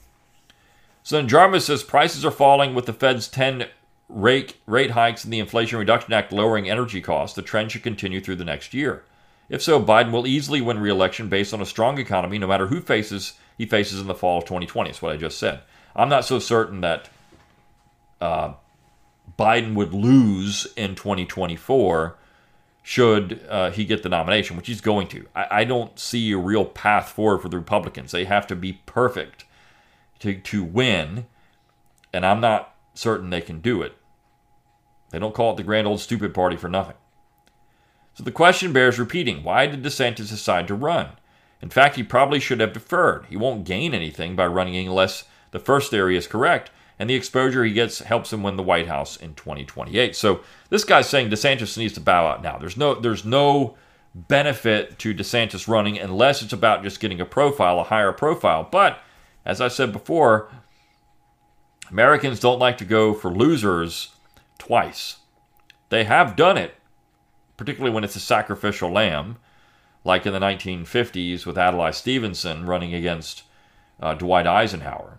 So 1.03 1.17
then 1.17 1.29
Jarmuth 1.29 1.63
says 1.63 1.83
prices 1.83 2.25
are 2.25 2.31
falling 2.31 2.75
with 2.75 2.87
the 2.87 2.93
Fed's 2.93 3.29
10 3.29 3.67
rate, 4.09 4.57
rate 4.67 4.93
hikes 4.93 5.25
and 5.25 5.33
the 5.33 5.39
Inflation 5.39 5.79
Reduction 5.79 6.13
Act 6.13 6.33
lowering 6.33 6.69
energy 6.69 7.01
costs. 7.01 7.37
The 7.37 7.43
trend 7.43 7.73
should 7.73 7.83
continue 7.83 8.21
through 8.21 8.37
the 8.37 8.45
next 8.45 8.75
year. 8.75 9.05
If 9.49 9.63
so, 9.63 9.83
Biden 9.83 10.11
will 10.11 10.27
easily 10.27 10.61
win 10.61 10.79
re-election 10.79 11.29
based 11.29 11.53
on 11.53 11.61
a 11.61 11.67
strong 11.67 11.99
economy, 11.99 12.39
no 12.39 12.47
matter 12.47 12.69
who 12.69 12.81
faces 12.81 13.35
he 13.57 13.67
faces 13.67 14.01
in 14.01 14.07
the 14.07 14.15
fall 14.15 14.39
of 14.39 14.45
2020. 14.45 14.91
That's 14.91 15.03
what 15.03 15.13
I 15.13 15.17
just 15.17 15.39
said. 15.39 15.61
I'm 15.95 16.09
not 16.09 16.25
so 16.25 16.39
certain 16.39 16.81
that 16.81 17.09
uh, 18.21 18.55
Biden 19.39 19.75
would 19.75 19.95
lose 19.95 20.67
in 20.77 20.95
2024 20.95 22.17
should 22.87 23.41
uh, 23.49 23.71
he 23.71 23.87
get 23.87 24.03
the 24.03 24.11
nomination, 24.11 24.59
which 24.59 24.67
he's 24.67 24.83
going 24.83 25.09
to. 25.09 25.27
I, 25.35 25.47
I, 25.51 25.65
don't 25.65 25.99
see 25.99 26.31
a 26.33 26.37
real 26.37 26.67
path 26.67 27.09
forward 27.09 27.39
for 27.39 27.49
the 27.49 27.57
Republicans. 27.57 28.13
They 28.13 28.27
have 28.27 28.47
to 28.49 28.55
be 28.55 28.75
perfect 28.85 29.47
to, 30.19 30.39
to 30.39 30.63
win, 30.63 31.25
and 32.13 32.27
I'm 32.27 32.43
not 32.43 32.75
certain 32.93 33.31
they 33.31 33.41
can 33.41 33.61
do 33.61 33.81
it. 33.81 33.97
They 35.11 35.19
don't 35.19 35.35
call 35.35 35.53
it 35.53 35.57
the 35.57 35.63
grand 35.63 35.87
old 35.87 36.01
stupid 36.01 36.35
party 36.35 36.59
for 36.59 36.69
nothing. 36.69 36.97
So 38.13 38.23
the 38.23 38.31
question 38.31 38.75
bears 38.75 38.99
repeating 38.99 39.43
why 39.43 39.67
did 39.67 39.83
DeSantis 39.83 40.29
decide 40.29 40.69
to 40.69 40.75
run? 40.75 41.13
In 41.63 41.71
fact, 41.71 41.97
he 41.97 42.03
probably 42.03 42.39
should 42.39 42.61
have 42.61 42.75
deferred. 42.75 43.25
He 43.31 43.37
won't 43.39 43.65
gain 43.65 43.95
anything 43.95 44.37
by 44.37 44.47
running 44.47 44.77
unless 44.87 45.25
the 45.53 45.59
first 45.59 45.91
theory 45.91 46.19
is 46.19 46.27
correct, 46.27 46.71
and 46.99 47.11
the 47.11 47.15
exposure 47.15 47.65
he 47.65 47.73
gets 47.73 48.01
helps 48.01 48.33
him 48.33 48.43
win 48.43 48.57
the 48.57 48.63
White 48.63 48.87
House 48.87 49.17
in 49.17 49.35
2028. 49.35 50.15
So 50.15 50.41
this 50.71 50.85
guy's 50.85 51.09
saying 51.09 51.31
DeSantis 51.31 51.77
needs 51.77 51.95
to 51.95 52.01
bow 52.01 52.27
out 52.27 52.43
now. 52.43 52.59
There's 52.59 52.77
no 52.77 52.95
there's 52.95 53.25
no 53.25 53.77
benefit 54.15 54.99
to 55.01 55.15
DeSantis 55.15 55.67
running 55.67 55.99
unless 55.99 56.43
it's 56.43 56.53
about 56.53 56.83
just 56.83 57.01
getting 57.01 57.21
a 57.21 57.27
profile, 57.27 57.81
a 57.81 57.85
higher 57.85 58.13
profile. 58.13 58.69
But 58.71 59.01
as 59.45 59.61
I 59.61 59.69
said 59.69 59.93
before, 59.93 60.51
Americans 61.91 62.41
don't 62.41 62.61
like 62.61 62.79
to 62.79 62.85
go 62.85 63.13
for 63.13 63.31
losers 63.31 64.15
twice. 64.59 65.17
They 65.91 66.05
have 66.05 66.37
done 66.37 66.57
it 66.57 66.75
particularly 67.57 67.95
when 67.95 68.05
it's 68.05 68.17
a 68.17 68.21
sacrificial 68.21 68.91
lamb, 68.91 69.37
like 70.05 70.27
in 70.27 70.33
the 70.33 70.39
1950s 70.39 71.47
with 71.47 71.57
Adlai 71.57 71.91
Stevenson 71.91 72.67
running 72.67 72.95
against 72.95 73.45
uh, 74.01 74.15
Dwight 74.15 74.47
Eisenhower. 74.47 75.19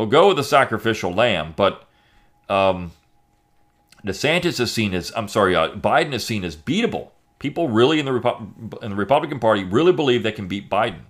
They'll 0.00 0.08
go 0.08 0.28
with 0.28 0.38
the 0.38 0.44
sacrificial 0.44 1.12
lamb, 1.12 1.52
but 1.54 1.86
um, 2.48 2.92
DeSantis 4.02 4.58
is 4.58 4.72
seen 4.72 4.94
as, 4.94 5.12
I'm 5.14 5.28
sorry, 5.28 5.54
uh, 5.54 5.72
Biden 5.72 6.14
is 6.14 6.24
seen 6.24 6.42
as 6.42 6.56
beatable. 6.56 7.10
People 7.38 7.68
really 7.68 8.00
in 8.00 8.06
the, 8.06 8.78
in 8.80 8.92
the 8.92 8.96
Republican 8.96 9.40
Party 9.40 9.62
really 9.62 9.92
believe 9.92 10.22
they 10.22 10.32
can 10.32 10.48
beat 10.48 10.70
Biden. 10.70 11.02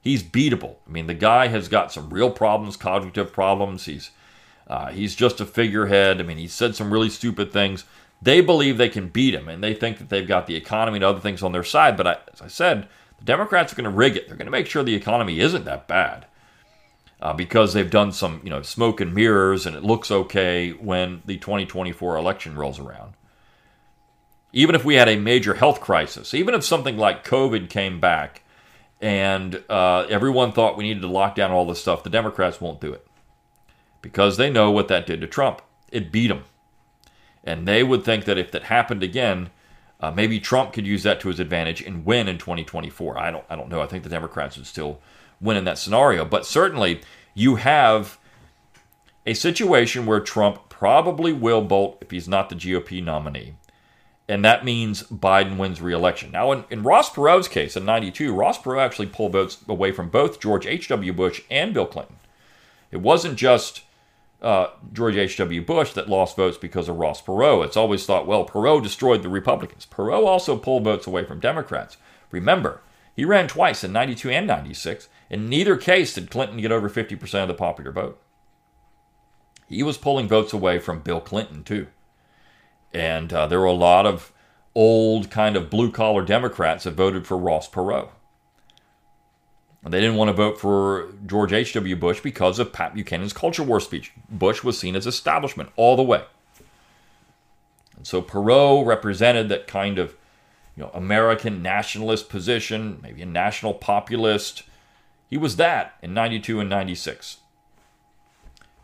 He's 0.00 0.24
beatable. 0.24 0.78
I 0.84 0.90
mean, 0.90 1.06
the 1.06 1.14
guy 1.14 1.46
has 1.46 1.68
got 1.68 1.92
some 1.92 2.10
real 2.10 2.28
problems, 2.28 2.76
cognitive 2.76 3.32
problems. 3.32 3.84
He's 3.84 4.10
uh, 4.66 4.88
he's 4.88 5.14
just 5.14 5.40
a 5.40 5.46
figurehead. 5.46 6.18
I 6.18 6.24
mean, 6.24 6.38
he 6.38 6.48
said 6.48 6.74
some 6.74 6.92
really 6.92 7.10
stupid 7.10 7.52
things. 7.52 7.84
They 8.20 8.40
believe 8.40 8.78
they 8.78 8.88
can 8.88 9.10
beat 9.10 9.34
him, 9.34 9.48
and 9.48 9.62
they 9.62 9.74
think 9.74 9.98
that 9.98 10.08
they've 10.08 10.26
got 10.26 10.48
the 10.48 10.56
economy 10.56 10.96
and 10.96 11.04
other 11.04 11.20
things 11.20 11.44
on 11.44 11.52
their 11.52 11.62
side. 11.62 11.96
But 11.96 12.08
I, 12.08 12.16
as 12.32 12.42
I 12.42 12.48
said, 12.48 12.88
the 13.18 13.24
Democrats 13.24 13.72
are 13.72 13.76
going 13.76 13.84
to 13.84 13.90
rig 13.90 14.16
it. 14.16 14.26
They're 14.26 14.36
going 14.36 14.46
to 14.46 14.50
make 14.50 14.66
sure 14.66 14.82
the 14.82 14.96
economy 14.96 15.38
isn't 15.38 15.66
that 15.66 15.86
bad. 15.86 16.26
Uh, 17.20 17.32
because 17.32 17.72
they've 17.72 17.90
done 17.90 18.12
some, 18.12 18.40
you 18.44 18.50
know, 18.50 18.60
smoke 18.60 19.00
and 19.00 19.14
mirrors, 19.14 19.64
and 19.64 19.74
it 19.74 19.82
looks 19.82 20.10
okay 20.10 20.72
when 20.72 21.22
the 21.24 21.38
2024 21.38 22.16
election 22.16 22.54
rolls 22.54 22.78
around. 22.78 23.14
Even 24.52 24.74
if 24.74 24.84
we 24.84 24.96
had 24.96 25.08
a 25.08 25.16
major 25.16 25.54
health 25.54 25.80
crisis, 25.80 26.34
even 26.34 26.54
if 26.54 26.62
something 26.62 26.98
like 26.98 27.24
COVID 27.24 27.70
came 27.70 27.98
back, 27.98 28.42
and 29.00 29.62
uh, 29.68 30.06
everyone 30.08 30.52
thought 30.52 30.76
we 30.76 30.84
needed 30.84 31.02
to 31.02 31.08
lock 31.08 31.34
down 31.34 31.50
all 31.50 31.66
this 31.66 31.80
stuff, 31.80 32.02
the 32.02 32.10
Democrats 32.10 32.60
won't 32.60 32.80
do 32.80 32.92
it 32.92 33.06
because 34.00 34.36
they 34.36 34.50
know 34.50 34.70
what 34.70 34.88
that 34.88 35.06
did 35.06 35.20
to 35.22 35.26
Trump. 35.26 35.62
It 35.90 36.12
beat 36.12 36.30
him. 36.30 36.44
And 37.42 37.66
they 37.66 37.82
would 37.82 38.04
think 38.04 38.24
that 38.24 38.38
if 38.38 38.50
that 38.52 38.64
happened 38.64 39.02
again, 39.02 39.50
uh, 40.00 40.10
maybe 40.10 40.40
Trump 40.40 40.72
could 40.72 40.86
use 40.86 41.02
that 41.02 41.20
to 41.20 41.28
his 41.28 41.40
advantage 41.40 41.80
and 41.80 42.04
win 42.04 42.28
in 42.28 42.38
2024. 42.38 43.18
I 43.18 43.30
don't, 43.30 43.44
I 43.48 43.56
don't 43.56 43.68
know. 43.68 43.80
I 43.80 43.86
think 43.86 44.02
the 44.04 44.10
Democrats 44.10 44.56
would 44.56 44.66
still 44.66 45.00
win 45.40 45.56
in 45.56 45.64
that 45.64 45.78
scenario. 45.78 46.24
But 46.24 46.46
certainly, 46.46 47.00
you 47.34 47.56
have 47.56 48.18
a 49.26 49.34
situation 49.34 50.06
where 50.06 50.20
Trump 50.20 50.68
probably 50.68 51.32
will 51.32 51.62
bolt 51.62 51.98
if 52.00 52.10
he's 52.10 52.28
not 52.28 52.48
the 52.48 52.56
GOP 52.56 53.02
nominee. 53.02 53.54
And 54.28 54.44
that 54.44 54.64
means 54.64 55.02
Biden 55.04 55.58
wins 55.58 55.82
re-election. 55.82 56.30
Now, 56.30 56.52
in, 56.52 56.64
in 56.70 56.82
Ross 56.82 57.10
Perot's 57.10 57.48
case 57.48 57.76
in 57.76 57.84
92, 57.84 58.32
Ross 58.32 58.58
Perot 58.58 58.84
actually 58.84 59.06
pulled 59.06 59.32
votes 59.32 59.58
away 59.68 59.92
from 59.92 60.08
both 60.08 60.40
George 60.40 60.66
H.W. 60.66 61.12
Bush 61.12 61.42
and 61.50 61.74
Bill 61.74 61.86
Clinton. 61.86 62.16
It 62.90 62.98
wasn't 62.98 63.36
just 63.36 63.82
uh, 64.40 64.68
George 64.92 65.16
H.W. 65.16 65.62
Bush 65.62 65.92
that 65.92 66.08
lost 66.08 66.36
votes 66.36 66.56
because 66.56 66.88
of 66.88 66.96
Ross 66.96 67.20
Perot. 67.20 67.66
It's 67.66 67.76
always 67.76 68.06
thought, 68.06 68.26
well, 68.26 68.46
Perot 68.46 68.82
destroyed 68.82 69.22
the 69.22 69.28
Republicans. 69.28 69.86
Perot 69.90 70.26
also 70.26 70.56
pulled 70.56 70.84
votes 70.84 71.06
away 71.06 71.24
from 71.24 71.40
Democrats. 71.40 71.98
Remember, 72.30 72.80
he 73.14 73.24
ran 73.24 73.48
twice 73.48 73.84
in 73.84 73.92
92 73.92 74.30
and 74.30 74.46
96. 74.46 75.08
In 75.30 75.48
neither 75.48 75.76
case 75.76 76.14
did 76.14 76.30
Clinton 76.30 76.60
get 76.60 76.72
over 76.72 76.90
50% 76.90 77.42
of 77.42 77.48
the 77.48 77.54
popular 77.54 77.92
vote. 77.92 78.20
He 79.68 79.82
was 79.82 79.96
pulling 79.96 80.28
votes 80.28 80.52
away 80.52 80.78
from 80.78 81.00
Bill 81.00 81.20
Clinton, 81.20 81.64
too. 81.64 81.86
And 82.92 83.32
uh, 83.32 83.46
there 83.46 83.60
were 83.60 83.66
a 83.66 83.72
lot 83.72 84.06
of 84.06 84.32
old, 84.74 85.30
kind 85.30 85.56
of 85.56 85.70
blue 85.70 85.90
collar 85.90 86.22
Democrats 86.24 86.84
that 86.84 86.92
voted 86.92 87.26
for 87.26 87.38
Ross 87.38 87.68
Perot. 87.68 88.10
They 89.86 90.00
didn't 90.00 90.16
want 90.16 90.28
to 90.28 90.32
vote 90.32 90.58
for 90.58 91.12
George 91.26 91.52
H.W. 91.52 91.96
Bush 91.96 92.20
because 92.20 92.58
of 92.58 92.72
Pat 92.72 92.94
Buchanan's 92.94 93.34
culture 93.34 93.62
war 93.62 93.80
speech. 93.80 94.12
Bush 94.30 94.64
was 94.64 94.78
seen 94.78 94.96
as 94.96 95.06
establishment 95.06 95.70
all 95.76 95.94
the 95.94 96.02
way. 96.02 96.24
And 97.96 98.06
so 98.06 98.22
Perot 98.22 98.86
represented 98.86 99.50
that 99.50 99.66
kind 99.66 99.98
of 99.98 100.16
you 100.76 100.82
know, 100.82 100.90
American 100.92 101.62
nationalist 101.62 102.28
position, 102.28 102.98
maybe 103.02 103.22
a 103.22 103.26
national 103.26 103.74
populist. 103.74 104.64
He 105.28 105.36
was 105.36 105.56
that 105.56 105.94
in 106.02 106.14
92 106.14 106.60
and 106.60 106.70
96. 106.70 107.38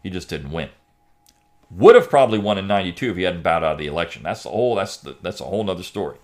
He 0.03 0.11
just 0.11 0.29
didn't 0.29 0.53
win. 0.53 0.71
Would 1.71 1.95
have 1.95 2.11
probably 2.11 2.39
won 2.39 2.59
in 2.59 2.67
92 2.67 3.11
if 3.11 3.17
he 3.17 3.23
hadn't 3.23 3.43
bowed 3.43 3.63
out 3.63 3.73
of 3.73 3.79
the 3.79 3.87
election. 3.87 4.23
That's 4.23 4.43
the 4.43 4.51
whole 4.51 4.75
that's 4.75 4.97
the, 4.97 5.17
that's 5.23 5.41
a 5.41 5.45
whole 5.45 5.69
other 5.71 5.83
story. 5.83 6.19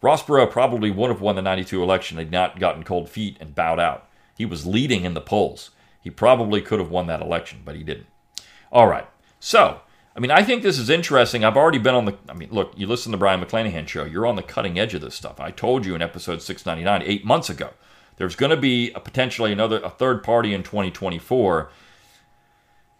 Ross 0.00 0.22
Perot 0.22 0.50
probably 0.50 0.90
would 0.90 1.10
have 1.10 1.20
won 1.20 1.36
the 1.36 1.42
92 1.42 1.82
election 1.82 2.18
had 2.18 2.30
not 2.30 2.60
gotten 2.60 2.84
cold 2.84 3.08
feet 3.08 3.36
and 3.40 3.54
bowed 3.54 3.80
out. 3.80 4.08
He 4.36 4.44
was 4.44 4.66
leading 4.66 5.04
in 5.04 5.14
the 5.14 5.20
polls. 5.20 5.70
He 6.00 6.10
probably 6.10 6.62
could 6.62 6.78
have 6.78 6.90
won 6.90 7.08
that 7.08 7.20
election, 7.20 7.62
but 7.64 7.74
he 7.74 7.82
didn't. 7.82 8.06
All 8.70 8.86
right. 8.86 9.08
So, 9.40 9.80
I 10.18 10.20
mean, 10.20 10.32
I 10.32 10.42
think 10.42 10.64
this 10.64 10.80
is 10.80 10.90
interesting. 10.90 11.44
I've 11.44 11.56
already 11.56 11.78
been 11.78 11.94
on 11.94 12.04
the. 12.04 12.16
I 12.28 12.34
mean, 12.34 12.48
look, 12.50 12.72
you 12.76 12.88
listen 12.88 13.12
to 13.12 13.16
the 13.16 13.20
Brion 13.20 13.40
McClanahan 13.40 13.86
show. 13.86 14.02
You're 14.02 14.26
on 14.26 14.34
the 14.34 14.42
cutting 14.42 14.76
edge 14.76 14.92
of 14.92 15.00
this 15.00 15.14
stuff. 15.14 15.38
I 15.38 15.52
told 15.52 15.86
you 15.86 15.94
in 15.94 16.02
episode 16.02 16.42
699 16.42 17.08
eight 17.08 17.24
months 17.24 17.48
ago. 17.48 17.70
There's 18.16 18.34
going 18.34 18.50
to 18.50 18.56
be 18.56 18.90
a, 18.94 19.00
potentially 19.00 19.52
another 19.52 19.80
a 19.80 19.90
third 19.90 20.24
party 20.24 20.52
in 20.52 20.64
2024. 20.64 21.70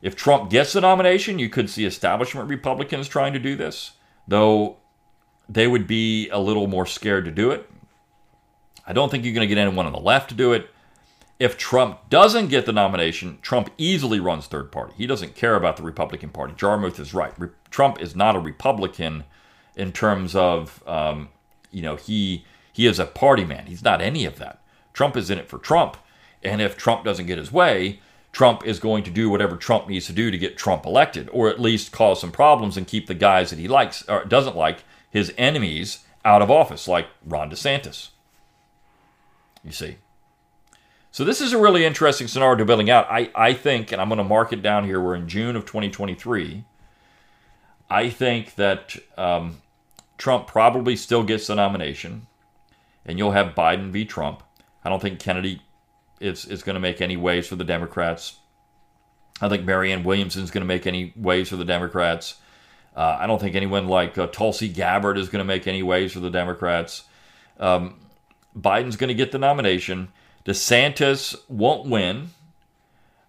If 0.01 0.15
Trump 0.15 0.49
gets 0.49 0.75
the 0.75 0.81
nomination, 0.81 1.41
you 1.41 1.49
could 1.49 1.69
see 1.69 1.85
establishment 1.85 2.49
Republicans 2.49 3.09
trying 3.09 3.33
to 3.33 3.41
do 3.41 3.57
this, 3.57 3.95
though 4.29 4.77
they 5.49 5.67
would 5.67 5.89
be 5.89 6.29
a 6.29 6.39
little 6.39 6.69
more 6.69 6.87
scared 6.87 7.25
to 7.25 7.33
do 7.33 7.51
it. 7.51 7.69
I 8.87 8.93
don't 8.93 9.11
think 9.11 9.25
you're 9.25 9.35
going 9.35 9.49
to 9.49 9.53
get 9.53 9.61
anyone 9.61 9.87
on 9.87 9.93
the 9.93 9.99
left 9.99 10.29
to 10.29 10.37
do 10.37 10.53
it. 10.53 10.71
If 11.39 11.57
Trump 11.57 12.11
doesn't 12.11 12.49
get 12.49 12.67
the 12.67 12.73
nomination, 12.73 13.39
Trump 13.43 13.71
easily 13.79 14.19
runs 14.19 14.47
third 14.47 14.73
party. 14.73 14.95
He 14.97 15.07
doesn't 15.07 15.37
care 15.37 15.55
about 15.55 15.77
the 15.77 15.85
Republican 15.85 16.31
Party. 16.31 16.55
Jarmuth 16.57 16.99
is 16.99 17.15
right. 17.15 17.33
Re- 17.39 17.51
Trump 17.71 18.01
is 18.01 18.17
not 18.17 18.35
a 18.35 18.41
Republican 18.41 19.25
in 19.77 19.93
terms 19.93 20.35
of, 20.35 20.83
um, 20.87 21.29
you 21.71 21.83
know, 21.83 21.97
he 21.97 22.45
he 22.73 22.87
is 22.87 22.99
a 22.99 23.07
party 23.07 23.45
man. 23.45 23.67
He's 23.67 23.85
not 23.85 24.01
any 24.01 24.25
of 24.25 24.39
that. 24.39 24.61
Trump 24.93 25.17
is 25.17 25.31
in 25.31 25.39
it 25.39 25.49
for 25.49 25.59
Trump, 25.59 25.97
and 26.43 26.61
if 26.61 26.77
Trump 26.77 27.05
doesn't 27.05 27.27
get 27.27 27.39
his 27.39 27.53
way, 27.53 28.01
Trump 28.33 28.67
is 28.67 28.81
going 28.81 29.05
to 29.05 29.11
do 29.11 29.31
whatever 29.31 29.57
Trump 29.57 29.89
needs 29.89 30.07
to 30.07 30.13
do 30.13 30.31
to 30.31 30.39
get 30.39 30.57
Trump 30.57 30.85
elected, 30.85 31.29
or 31.33 31.49
at 31.49 31.61
least 31.61 31.93
cause 31.93 32.21
some 32.21 32.33
problems 32.33 32.77
and 32.77 32.87
keep 32.87 33.07
the 33.07 33.15
guys 33.15 33.51
that 33.51 33.59
he 33.59 33.69
likes 33.69 34.03
or 34.09 34.25
doesn't 34.25 34.57
like, 34.57 34.85
his 35.11 35.33
enemies, 35.39 36.05
out 36.25 36.43
of 36.43 36.51
office, 36.51 36.89
like 36.89 37.07
Ron 37.25 37.51
DeSantis. 37.51 38.11
You 39.65 39.73
see. 39.73 39.99
So 41.11 41.25
this 41.25 41.41
is 41.41 41.53
a 41.53 41.59
really 41.59 41.85
interesting 41.85 42.29
scenario 42.29 42.57
developing 42.57 42.91
out. 42.91 43.07
I, 43.11 43.31
I 43.35 43.53
think, 43.55 43.93
and 43.93 44.01
I'm 44.01 44.09
going 44.09 44.19
to 44.19 44.25
mark 44.25 44.53
it 44.53 44.63
down 44.63 44.85
here, 44.85 45.01
we're 45.01 45.15
in 45.15 45.29
June 45.29 45.57
of 45.57 45.65
2023. 45.65 46.65
I 47.91 48.11
think 48.11 48.55
that 48.57 48.97
um, 49.17 49.63
Trump 50.19 50.47
probably 50.47 50.97
still 50.97 51.23
gets 51.23 51.47
the 51.47 51.55
nomination, 51.55 52.27
and 53.07 53.19
you'll 53.19 53.33
have 53.33 53.55
Biden 53.55 53.91
v. 53.91 54.05
Trump. 54.05 54.43
I 54.85 54.91
don't 54.91 55.01
think 55.01 55.19
Kennedy 55.19 55.63
is, 56.21 56.45
is 56.45 56.63
going 56.63 56.75
to 56.75 56.81
make 56.81 57.01
any 57.01 57.17
waves 57.17 57.49
for 57.49 57.57
the 57.57 57.65
Democrats. 57.65 58.37
I 59.41 59.49
think 59.49 59.65
Marianne 59.65 60.05
Williamson 60.05 60.43
is 60.43 60.51
going 60.51 60.63
to 60.63 60.67
make 60.67 60.87
any 60.87 61.13
waves 61.17 61.49
for 61.49 61.57
the 61.57 61.65
Democrats. 61.65 62.35
Uh, 62.95 63.17
I 63.21 63.27
don't 63.27 63.41
think 63.41 63.55
anyone 63.55 63.87
like 63.87 64.19
uh, 64.19 64.27
Tulsi 64.27 64.69
Gabbard 64.69 65.17
is 65.17 65.29
going 65.29 65.39
to 65.39 65.45
make 65.45 65.67
any 65.67 65.83
waves 65.83 66.13
for 66.13 66.21
the 66.21 66.31
Democrats. 66.31 67.05
Um, 67.61 68.01
Biden's 68.59 68.97
going 68.97 69.09
to 69.09 69.15
get 69.15 69.31
the 69.31 69.39
nomination. 69.39 70.09
DeSantis 70.49 71.37
won't 71.47 71.87
win, 71.87 72.31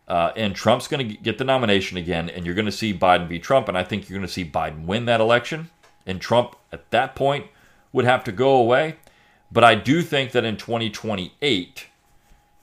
uh, 0.08 0.32
and 0.38 0.56
Trump's 0.56 0.88
going 0.88 1.06
to 1.06 1.18
get 1.18 1.38
the 1.38 1.44
nomination 1.44 1.98
again, 1.98 2.30
and 2.30 2.46
you're 2.46 2.56
going 2.56 2.66
to 2.66 2.72
see 2.72 2.94
Biden 2.94 3.28
v. 3.28 3.40
Trump, 3.40 3.68
and 3.68 3.78
I 3.78 3.84
think 3.84 4.08
you're 4.08 4.18
going 4.18 4.28
to 4.28 4.34
see 4.34 4.46
Biden 4.46 4.86
win 4.86 5.04
that 5.04 5.20
election, 5.20 5.70
and 6.06 6.22
Trump 6.22 6.56
at 6.72 6.90
that 6.92 7.16
point 7.16 7.48
would 7.92 8.06
have 8.06 8.24
to 8.24 8.32
go 8.32 8.56
away. 8.56 8.96
But 9.52 9.66
I 9.66 9.76
do 9.76 10.02
think 10.02 10.32
that 10.32 10.46
in 10.46 10.56
2028, 10.56 11.88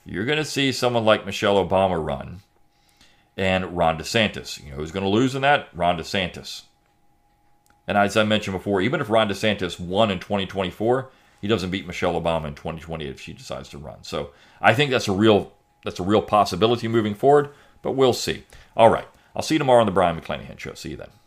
you're 0.05 0.25
going 0.25 0.39
to 0.39 0.45
see 0.45 0.71
someone 0.71 1.05
like 1.05 1.23
Michelle 1.23 1.63
Obama 1.63 2.03
run 2.03 2.39
and 3.37 3.77
Ron 3.77 3.99
DeSantis. 3.99 4.63
You 4.63 4.71
know 4.71 4.77
who's 4.77 4.91
going 4.91 5.03
to 5.03 5.09
lose 5.09 5.35
in 5.35 5.43
that? 5.43 5.69
Ron 5.71 5.99
DeSantis. 5.99 6.63
And 7.85 7.95
as 7.95 8.17
I 8.17 8.23
mentioned 8.23 8.57
before, 8.57 8.81
even 8.81 9.01
if 9.01 9.09
Ron 9.09 9.29
DeSantis 9.29 9.79
won 9.79 10.09
in 10.09 10.19
2024, 10.19 11.11
he 11.41 11.47
doesn't 11.47 11.69
beat 11.69 11.87
Michelle 11.87 12.19
Obama 12.19 12.47
in 12.47 12.55
2020 12.55 13.05
if 13.05 13.19
she 13.19 13.33
decides 13.33 13.69
to 13.69 13.77
run. 13.77 14.03
So 14.03 14.31
I 14.61 14.73
think 14.73 14.91
that's 14.91 15.07
a 15.07 15.13
real 15.13 15.53
that's 15.83 15.99
a 15.99 16.03
real 16.03 16.21
possibility 16.21 16.87
moving 16.87 17.15
forward, 17.15 17.49
but 17.81 17.91
we'll 17.91 18.13
see. 18.13 18.43
All 18.75 18.89
right. 18.89 19.07
I'll 19.35 19.43
see 19.43 19.55
you 19.55 19.59
tomorrow 19.59 19.81
on 19.81 19.85
the 19.85 19.91
Brion 19.91 20.19
McClanahan 20.19 20.57
Show. 20.57 20.73
See 20.73 20.89
you 20.89 20.97
then. 20.97 21.26